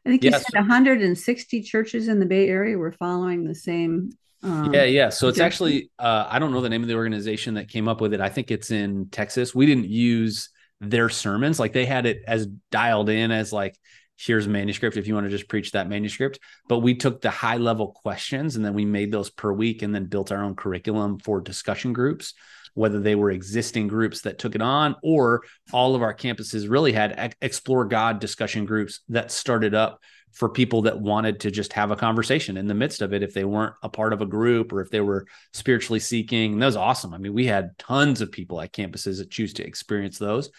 [0.06, 4.12] I think you yeah, said 160 churches in the Bay Area were following the same.
[4.44, 5.08] Um, yeah, yeah.
[5.08, 8.00] So it's actually uh, I don't know the name of the organization that came up
[8.00, 8.20] with it.
[8.20, 9.52] I think it's in Texas.
[9.52, 10.50] We didn't use
[10.80, 13.76] their sermons like they had it as dialed in as like
[14.16, 16.38] here's a manuscript if you want to just preach that manuscript.
[16.68, 19.92] But we took the high level questions and then we made those per week and
[19.92, 22.34] then built our own curriculum for discussion groups,
[22.76, 26.92] whether they were existing groups that took it on or all of our campuses really
[26.92, 30.02] had explore God discussion groups that started up
[30.32, 33.32] for people that wanted to just have a conversation in the midst of it if
[33.32, 36.52] they weren't a part of a group or if they were spiritually seeking.
[36.52, 37.14] And that was awesome.
[37.14, 40.50] I mean, we had tons of people at campuses that choose to experience those.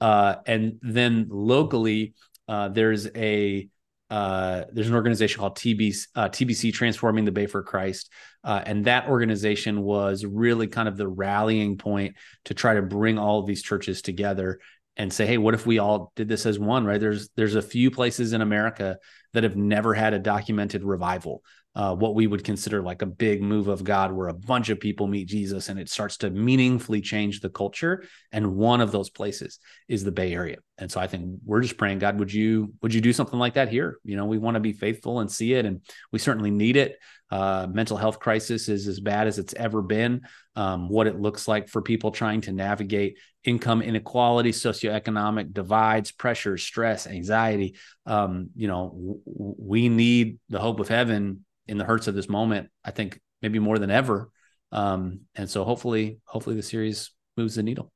[0.00, 2.14] Uh, and then locally,
[2.48, 3.68] uh, there's a
[4.08, 8.10] uh, there's an organization called TBC, uh, TBC Transforming the Bay for Christ,
[8.46, 13.18] uh, and that organization was really kind of the rallying point to try to bring
[13.18, 14.60] all of these churches together
[14.96, 16.86] and say, hey, what if we all did this as one?
[16.86, 17.00] Right?
[17.00, 18.98] There's there's a few places in America
[19.34, 21.42] that have never had a documented revival
[21.76, 24.80] uh, what we would consider like a big move of God, where a bunch of
[24.80, 28.02] people meet Jesus and it starts to meaningfully change the culture.
[28.32, 30.56] And one of those places is the Bay Area.
[30.78, 33.54] And so I think we're just praying, God, would you would you do something like
[33.54, 33.98] that here?
[34.04, 36.96] You know, we want to be faithful and see it, and we certainly need it.
[37.30, 40.22] Uh, mental health crisis is as bad as it's ever been.
[40.54, 46.56] Um, what it looks like for people trying to navigate income inequality, socioeconomic divides, pressure,
[46.56, 47.76] stress, anxiety.
[48.06, 52.28] Um, you know, w- we need the hope of heaven in the hurts of this
[52.28, 54.30] moment, I think maybe more than ever.
[54.72, 57.92] Um, and so hopefully, hopefully the series moves the needle.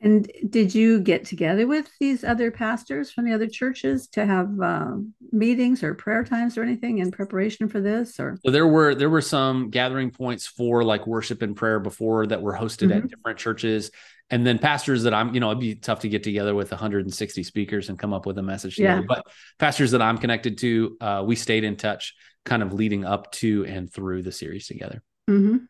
[0.00, 4.50] And did you get together with these other pastors from the other churches to have
[4.60, 4.96] uh,
[5.32, 8.20] meetings or prayer times or anything in preparation for this?
[8.20, 12.26] Or so there were there were some gathering points for like worship and prayer before
[12.26, 13.04] that were hosted mm-hmm.
[13.04, 13.90] at different churches,
[14.28, 17.42] and then pastors that I'm you know it'd be tough to get together with 160
[17.42, 19.00] speakers and come up with a message together.
[19.00, 19.06] Yeah.
[19.08, 19.26] But
[19.58, 22.14] pastors that I'm connected to, uh, we stayed in touch
[22.44, 25.02] kind of leading up to and through the series together.
[25.28, 25.64] Mm-hmm.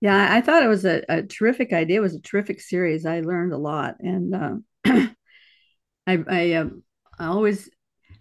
[0.00, 1.98] Yeah, I thought it was a, a, terrific idea.
[1.98, 3.04] It was a terrific series.
[3.04, 4.54] I learned a lot, and uh,
[4.84, 5.14] I,
[6.06, 6.68] I, uh,
[7.18, 7.68] I always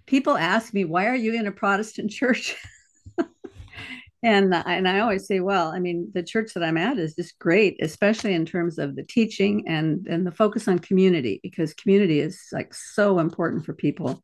[0.08, 2.56] people ask me, "Why are you in a Protestant church?"
[4.24, 7.38] and and I always say, "Well, I mean, the church that I'm at is just
[7.38, 12.22] great, especially in terms of the teaching and and the focus on community, because community
[12.22, 14.16] is like so important for people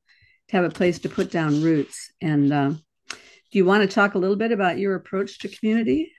[0.47, 2.71] to have a place to put down roots and." Uh,
[3.53, 6.11] do you want to talk a little bit about your approach to community?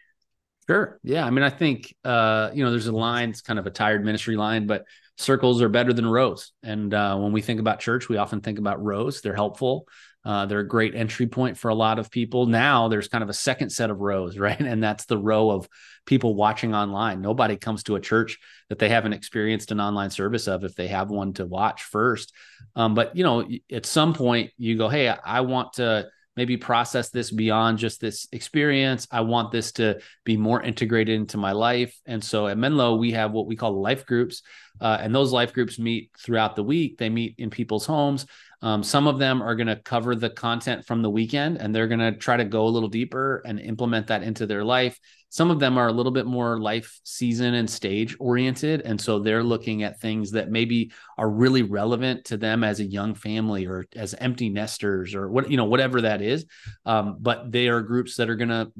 [0.68, 1.00] Sure.
[1.02, 1.26] Yeah.
[1.26, 4.04] I mean, I think, uh, you know, there's a line, it's kind of a tired
[4.04, 4.84] ministry line, but
[5.18, 6.52] circles are better than rows.
[6.62, 9.20] And uh, when we think about church, we often think about rows.
[9.20, 9.88] They're helpful.
[10.24, 12.46] Uh, they're a great entry point for a lot of people.
[12.46, 14.58] Now there's kind of a second set of rows, right?
[14.58, 15.68] And that's the row of
[16.06, 17.20] people watching online.
[17.20, 20.86] Nobody comes to a church that they haven't experienced an online service of if they
[20.86, 22.32] have one to watch first.
[22.76, 26.06] Um, but, you know, at some point you go, hey, I want to
[26.36, 29.06] maybe process this beyond just this experience.
[29.10, 31.98] I want this to be more integrated into my life.
[32.06, 34.42] And so at Menlo, we have what we call life groups.
[34.80, 36.98] Uh, and those life groups meet throughout the week.
[36.98, 38.26] They meet in people's homes.
[38.64, 41.86] Um, some of them are going to cover the content from the weekend and they're
[41.86, 44.98] going to try to go a little deeper and implement that into their life.
[45.28, 48.82] Some of them are a little bit more life season and stage oriented.
[48.82, 52.84] And so they're looking at things that maybe are really relevant to them as a
[52.84, 56.46] young family or as empty nesters or what, you know, whatever that is.
[56.86, 58.70] Um, but they are groups that are going to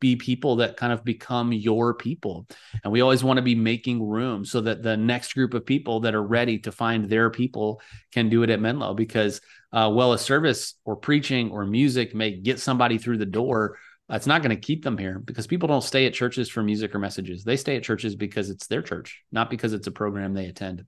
[0.00, 2.46] be people that kind of become your people.
[2.84, 6.00] And we always want to be making room so that the next group of people
[6.00, 7.80] that are ready to find their people
[8.12, 9.31] can do it at Menlo because
[9.72, 13.78] uh, well, a service or preaching or music may get somebody through the door
[14.12, 16.94] it's not going to keep them here because people don't stay at churches for music
[16.94, 17.44] or messages.
[17.44, 20.84] They stay at churches because it's their church, not because it's a program they attend.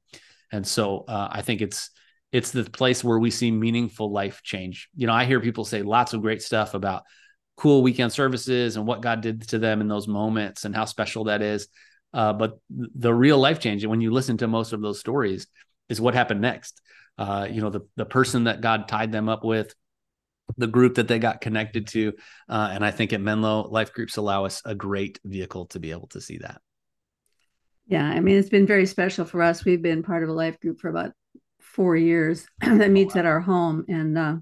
[0.53, 1.91] And so uh, I think it's
[2.33, 4.89] it's the place where we see meaningful life change.
[4.97, 7.05] You know, I hear people say lots of great stuff about
[7.57, 11.25] cool weekend services and what God did to them in those moments and how special
[11.25, 11.69] that is.
[12.13, 15.47] Uh, but the real life change, and when you listen to most of those stories,
[15.89, 16.81] is what happened next.
[17.17, 19.75] Uh, you know, the the person that God tied them up with,
[20.57, 22.13] the group that they got connected to.
[22.49, 25.91] Uh, and I think at Menlo, life groups allow us a great vehicle to be
[25.91, 26.61] able to see that.
[27.87, 29.65] Yeah, I mean, it's been very special for us.
[29.65, 31.13] We've been part of a life group for about
[31.61, 33.21] four years that meets oh, wow.
[33.21, 34.37] at our home, and uh,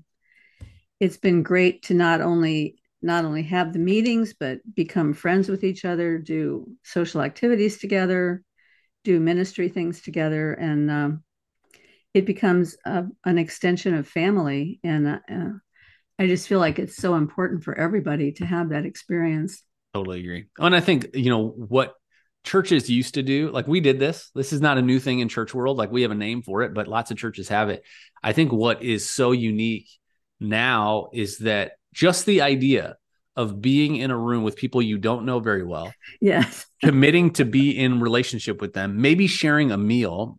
[1.01, 5.65] it's been great to not only not only have the meetings but become friends with
[5.65, 8.45] each other, do social activities together,
[9.03, 11.25] do ministry things together, and um,
[12.15, 14.81] it becomes a, an extension of family.
[14.85, 15.19] And uh,
[16.19, 19.63] I just feel like it's so important for everybody to have that experience.
[19.95, 20.47] Totally agree.
[20.59, 21.95] Oh, and I think, you know, what
[22.45, 23.51] churches used to do.
[23.51, 24.31] Like we did this.
[24.35, 25.77] This is not a new thing in church world.
[25.77, 27.85] Like we have a name for it, but lots of churches have it.
[28.23, 29.89] I think what is so unique
[30.41, 32.97] now is that just the idea
[33.37, 35.93] of being in a room with people you don't know very well.
[36.21, 36.67] Yes.
[36.85, 40.39] committing to be in relationship with them, maybe sharing a meal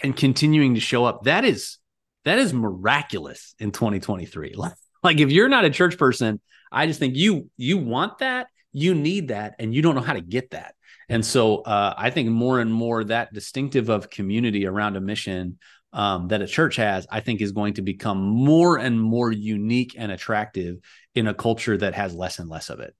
[0.00, 1.24] and continuing to show up.
[1.24, 1.78] That is
[2.24, 4.54] that is miraculous in 2023.
[4.56, 6.40] Like, like if you're not a church person,
[6.70, 10.14] I just think you you want that, you need that and you don't know how
[10.14, 10.74] to get that.
[11.08, 15.58] And so uh, I think more and more that distinctive of community around a mission
[15.92, 19.94] um, that a church has, I think is going to become more and more unique
[19.98, 20.78] and attractive
[21.14, 22.94] in a culture that has less and less of it.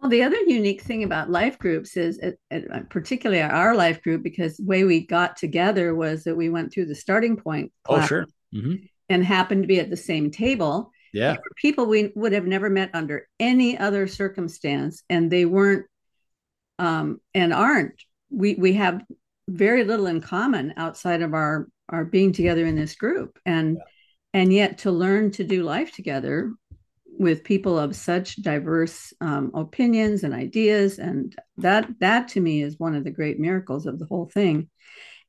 [0.00, 4.22] Well, the other unique thing about life groups is, it, it, particularly our life group,
[4.22, 7.72] because the way we got together was that we went through the starting point.
[7.88, 8.26] Oh, sure.
[8.54, 8.74] Mm-hmm.
[9.08, 10.92] And happened to be at the same table.
[11.12, 11.38] Yeah.
[11.56, 15.86] People we would have never met under any other circumstance, and they weren't,
[16.78, 17.94] um, and aren't.
[18.30, 19.02] We we have
[19.48, 23.82] very little in common outside of our our being together in this group, and yeah.
[24.34, 26.52] and yet to learn to do life together
[27.18, 32.78] with people of such diverse um, opinions and ideas and that that to me is
[32.78, 34.68] one of the great miracles of the whole thing.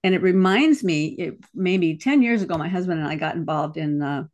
[0.04, 3.76] And it reminds me it, maybe 10 years ago my husband and i got involved
[3.76, 4.26] in uh,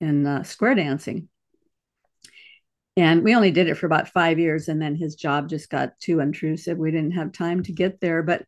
[0.00, 1.28] in uh, square dancing.
[2.96, 5.98] And we only did it for about five years and then his job just got
[5.98, 6.78] too intrusive.
[6.78, 8.22] We didn't have time to get there.
[8.22, 8.44] But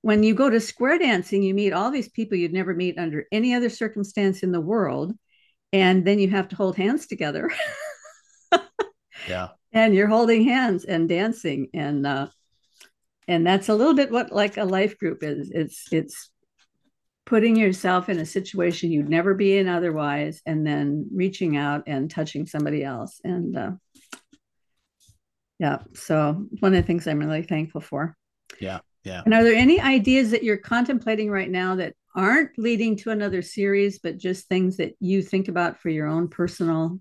[0.00, 3.26] when you go to square dancing you meet all these people you'd never meet under
[3.30, 5.12] any other circumstance in the world
[5.72, 7.50] and then you have to hold hands together
[9.28, 9.48] yeah.
[9.72, 12.26] And you're holding hands and dancing and uh
[13.28, 15.52] and that's a little bit what like a life group is.
[15.54, 16.28] It's it's
[17.24, 22.10] putting yourself in a situation you'd never be in otherwise and then reaching out and
[22.10, 23.70] touching somebody else and uh
[25.60, 25.78] yeah.
[25.94, 28.16] So one of the things i'm really thankful for.
[28.58, 29.22] Yeah yeah.
[29.24, 33.40] And are there any ideas that you're contemplating right now that aren't leading to another
[33.40, 36.98] series but just things that you think about for your own personal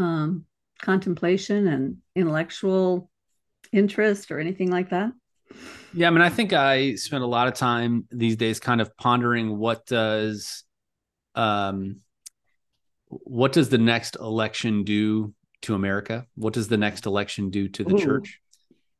[0.00, 0.44] um
[0.80, 3.10] contemplation and intellectual
[3.72, 5.12] interest or anything like that?
[5.94, 8.96] Yeah, I mean, I think I spend a lot of time these days kind of
[8.96, 10.64] pondering what does
[11.34, 12.00] um
[13.08, 16.26] what does the next election do to America?
[16.36, 17.98] What does the next election do to the Ooh.
[17.98, 18.40] church?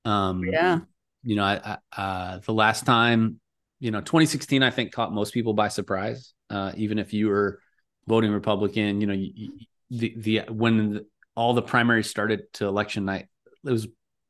[0.04, 0.80] Um yeah.
[1.22, 3.40] You know, I, I uh the last time,
[3.78, 6.34] you know, 2016 I think caught most people by surprise.
[6.48, 7.60] Uh even if you were
[8.08, 9.50] voting Republican, you know, you,
[9.90, 13.26] the the when the, all the primaries started to election night.
[13.64, 13.88] It was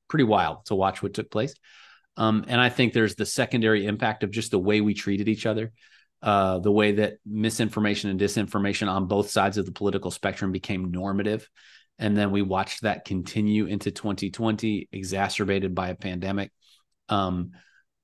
[0.09, 1.55] pretty wild to watch what took place.
[2.17, 5.47] Um, and I think there's the secondary impact of just the way we treated each
[5.47, 5.73] other,
[6.23, 10.91] uh, the way that misinformation and disinformation on both sides of the political spectrum became
[10.91, 11.49] normative.
[11.99, 16.51] And then we watched that continue into 2020, exacerbated by a pandemic.
[17.09, 17.53] Um,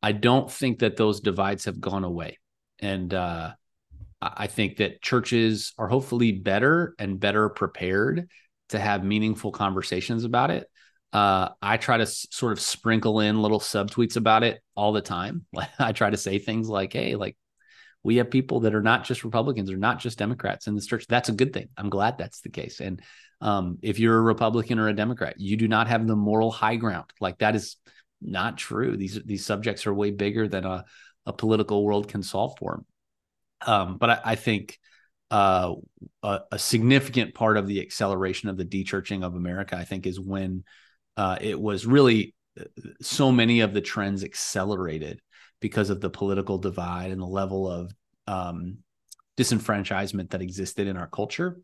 [0.02, 2.38] I don't think that those divides have gone away.
[2.78, 3.52] And uh,
[4.20, 8.28] I think that churches are hopefully better and better prepared
[8.70, 10.68] to have meaningful conversations about it.
[11.12, 15.02] Uh, I try to s- sort of sprinkle in little subtweets about it all the
[15.02, 15.44] time.
[15.78, 17.36] I try to say things like, "Hey, like
[18.02, 21.06] we have people that are not just Republicans or not just Democrats in this church.
[21.08, 21.68] That's a good thing.
[21.76, 22.80] I'm glad that's the case.
[22.80, 23.02] And
[23.40, 26.76] um, if you're a Republican or a Democrat, you do not have the moral high
[26.76, 27.10] ground.
[27.20, 27.76] Like that is
[28.22, 28.96] not true.
[28.96, 30.84] These these subjects are way bigger than a
[31.26, 32.84] a political world can solve for.
[33.66, 34.78] Um, but I, I think
[35.30, 35.74] uh,
[36.22, 40.20] a, a, significant part of the acceleration of the dechurching of America, I think, is
[40.20, 40.62] when
[41.16, 42.34] uh, it was really
[43.00, 45.20] so many of the trends accelerated
[45.60, 47.92] because of the political divide and the level of
[48.26, 48.78] um,
[49.36, 51.58] disenfranchisement that existed in our culture.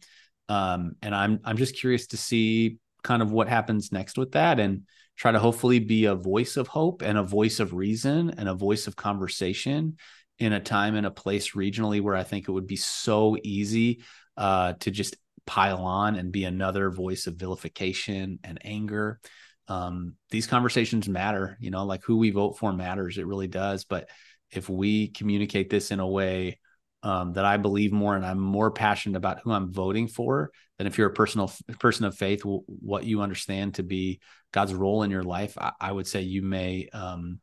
[0.49, 4.61] Um, and I'm I'm just curious to see kind of what happens next with that
[4.61, 4.83] and
[5.17, 8.55] try to hopefully be a voice of hope and a voice of reason and a
[8.55, 9.97] voice of conversation
[10.43, 14.03] in a time and a place regionally where I think it would be so easy
[14.37, 15.17] uh, to just
[15.47, 19.21] pile on and be another voice of vilification and anger.
[19.69, 23.19] Um, these conversations matter, you know, like who we vote for matters.
[23.19, 23.85] It really does.
[23.85, 24.09] But
[24.51, 26.59] if we communicate this in a way
[27.03, 30.87] um, that I believe more and I'm more passionate about who I'm voting for than
[30.87, 34.21] if you're a personal person of faith, what you understand to be
[34.53, 37.41] God's role in your life, I, I would say you may um,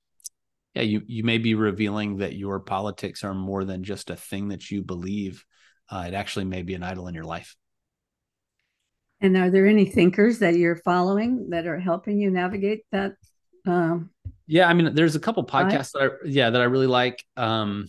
[0.74, 4.50] yeah, you you may be revealing that your politics are more than just a thing
[4.50, 5.44] that you believe.
[5.90, 7.56] Uh, it actually may be an idol in your life.
[9.22, 13.14] And are there any thinkers that you're following that are helping you navigate that?
[13.66, 14.12] Um,
[14.48, 17.24] yeah, I mean, there's a couple podcasts that I yeah that I really like.
[17.36, 17.88] Um,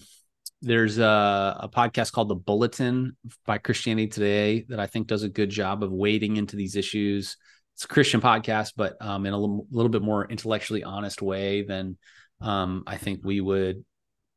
[0.62, 3.16] there's a, a podcast called The Bulletin
[3.46, 7.36] by Christianity Today that I think does a good job of wading into these issues
[7.80, 11.62] it's a Christian podcast, but um, in a little, little bit more intellectually honest way
[11.62, 11.96] than
[12.40, 13.84] um, I think we would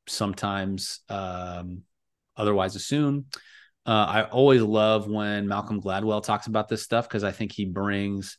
[0.07, 1.83] sometimes um,
[2.35, 3.25] otherwise assume.
[3.85, 7.65] Uh, I always love when Malcolm Gladwell talks about this stuff because I think he
[7.65, 8.37] brings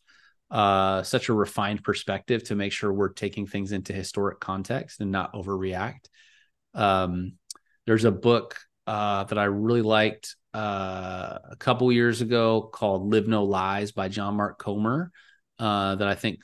[0.51, 5.11] uh, such a refined perspective to make sure we're taking things into historic context and
[5.11, 6.07] not overreact.
[6.75, 7.35] Um,
[7.87, 8.57] there's a book
[8.87, 14.09] uh, that I really liked uh, a couple years ago called "Live No Lies" by
[14.09, 15.11] John Mark Comer.
[15.57, 16.41] Uh, that I think,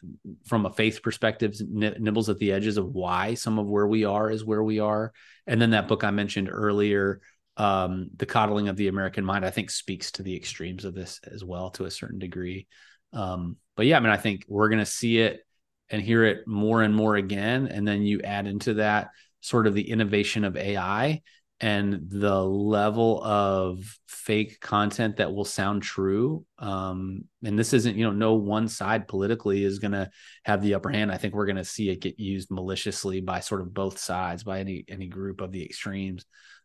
[0.46, 4.30] from a faith perspective, nibbles at the edges of why some of where we are
[4.30, 5.12] is where we are.
[5.48, 7.20] And then that book I mentioned earlier,
[7.56, 11.18] um, "The Coddling of the American Mind," I think speaks to the extremes of this
[11.24, 12.68] as well to a certain degree.
[13.12, 15.40] Um, but yeah, I mean, I think we're going to see it
[15.90, 17.66] and hear it more and more again.
[17.66, 19.08] And then you add into that
[19.40, 21.22] sort of the innovation of AI
[21.60, 28.04] and the level of fake content that will sound true um, and this isn't you
[28.04, 30.10] know no one side politically is going to
[30.44, 31.12] have the upper hand.
[31.12, 34.42] I think we're going to see it get used maliciously by sort of both sides
[34.44, 36.24] by any any group of the extremes.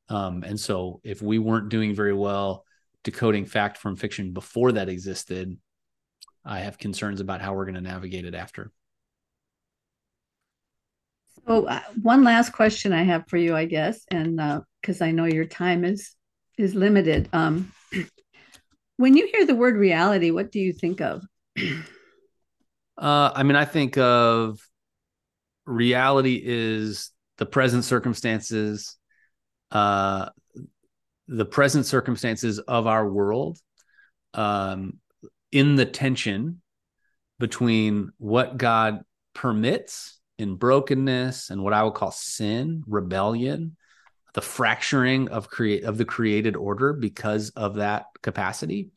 [0.09, 2.65] Um, and so if we weren't doing very well
[3.05, 5.57] decoding fact from fiction before that existed
[6.43, 8.71] i have concerns about how we're going to navigate it after
[11.47, 14.37] so uh, one last question I have for you, I guess, and
[14.81, 16.15] because uh, I know your time is
[16.57, 17.29] is limited.
[17.33, 17.71] Um,
[18.97, 21.23] when you hear the word reality, what do you think of?
[22.97, 24.57] Uh, I mean, I think of
[25.65, 28.95] reality is the present circumstances,
[29.71, 30.29] uh,
[31.27, 33.59] the present circumstances of our world,
[34.33, 34.99] um,
[35.51, 36.61] in the tension
[37.37, 39.01] between what God
[39.33, 43.77] permits in brokenness and what I would call sin, rebellion,
[44.33, 48.89] the fracturing of create of the created order because of that capacity,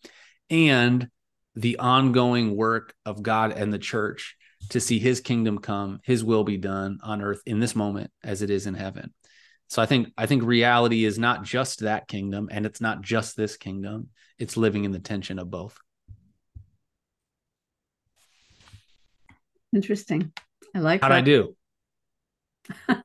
[0.50, 1.08] and
[1.54, 4.36] the ongoing work of God and the church
[4.70, 8.42] to see his kingdom come, his will be done on earth in this moment as
[8.42, 9.12] it is in heaven.
[9.68, 13.36] So I think I think reality is not just that kingdom and it's not just
[13.36, 14.08] this kingdom.
[14.38, 15.78] It's living in the tension of both.
[19.74, 20.32] Interesting.
[20.74, 21.18] I like How'd that.
[21.18, 21.56] I do?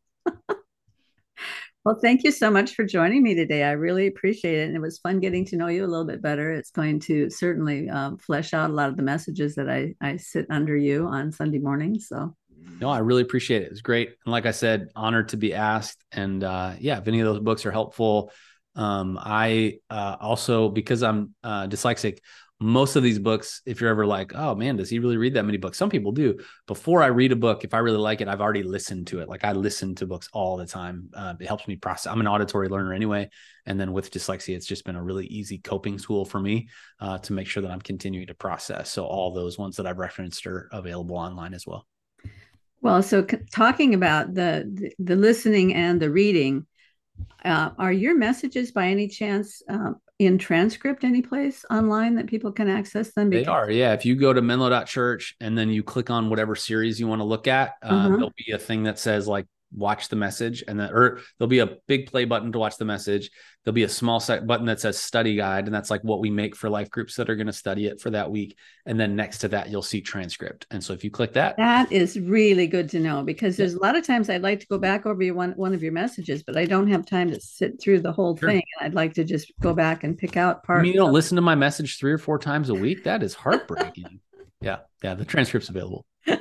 [1.86, 3.64] well, thank you so much for joining me today.
[3.64, 4.68] I really appreciate it.
[4.68, 6.51] And it was fun getting to know you a little bit better.
[6.51, 10.18] It's going to certainly um, flesh out a lot of the messages that I, I
[10.18, 12.07] sit under you on Sunday mornings.
[12.07, 12.36] So,
[12.80, 13.72] no, I really appreciate it.
[13.72, 14.16] It's great.
[14.26, 16.03] And like I said, honored to be asked.
[16.11, 18.32] And uh, yeah, if any of those books are helpful,
[18.76, 22.20] um, I uh, also, because I'm uh, dyslexic,
[22.64, 25.43] most of these books, if you're ever like, oh man, does he really read that
[25.43, 25.78] many books?
[25.78, 26.39] Some people do.
[26.66, 29.28] Before I read a book, if I really like it, I've already listened to it.
[29.28, 31.09] Like I listen to books all the time.
[31.14, 32.09] Uh, it helps me process.
[32.09, 33.30] I'm an auditory learner anyway.
[33.66, 36.70] And then with dyslexia, it's just been a really easy coping tool for me
[37.01, 38.89] uh, to make sure that I'm continuing to process.
[38.89, 41.86] So all those ones that I've referenced are available online as well.
[42.80, 46.66] Well, so c- talking about the, the, the listening and the reading,
[47.45, 52.51] uh, are your messages by any chance uh, in transcript any place online that people
[52.51, 53.30] can access them?
[53.30, 53.93] Because- they are, yeah.
[53.93, 57.26] If you go to menlo.church and then you click on whatever series you want to
[57.26, 58.09] look at, uh, uh-huh.
[58.09, 59.45] there'll be a thing that says like
[59.76, 62.86] watch the message and then or there'll be a big play button to watch the
[62.86, 63.32] message
[63.64, 66.30] there'll be a small set button that says study guide and that's like what we
[66.30, 68.57] make for life groups that are going to study it for that week.
[68.86, 70.66] And then next to that you'll see transcript.
[70.72, 73.80] And so if you click that that is really good to know because there's yeah.
[73.80, 75.91] a lot of times i'd like to go back over your one, one of your
[75.91, 78.49] messages but i don't have time to sit through the whole sure.
[78.49, 78.64] thing.
[78.80, 81.14] And i'd like to just go back and pick out parts I mean, you don't
[81.14, 83.03] listen to my message three or four times a week?
[83.03, 84.20] That is heartbreaking.
[84.61, 86.05] Yeah yeah the transcript's available.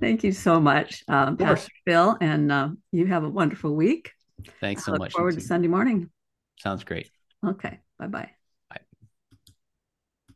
[0.00, 4.12] Thank you so much, um, Pastor Phil, and uh, you have a wonderful week.
[4.60, 5.12] Thanks so I much.
[5.12, 6.10] Forward to Sunday morning.
[6.58, 7.10] Sounds great.
[7.44, 7.80] Okay.
[7.98, 8.30] Bye bye.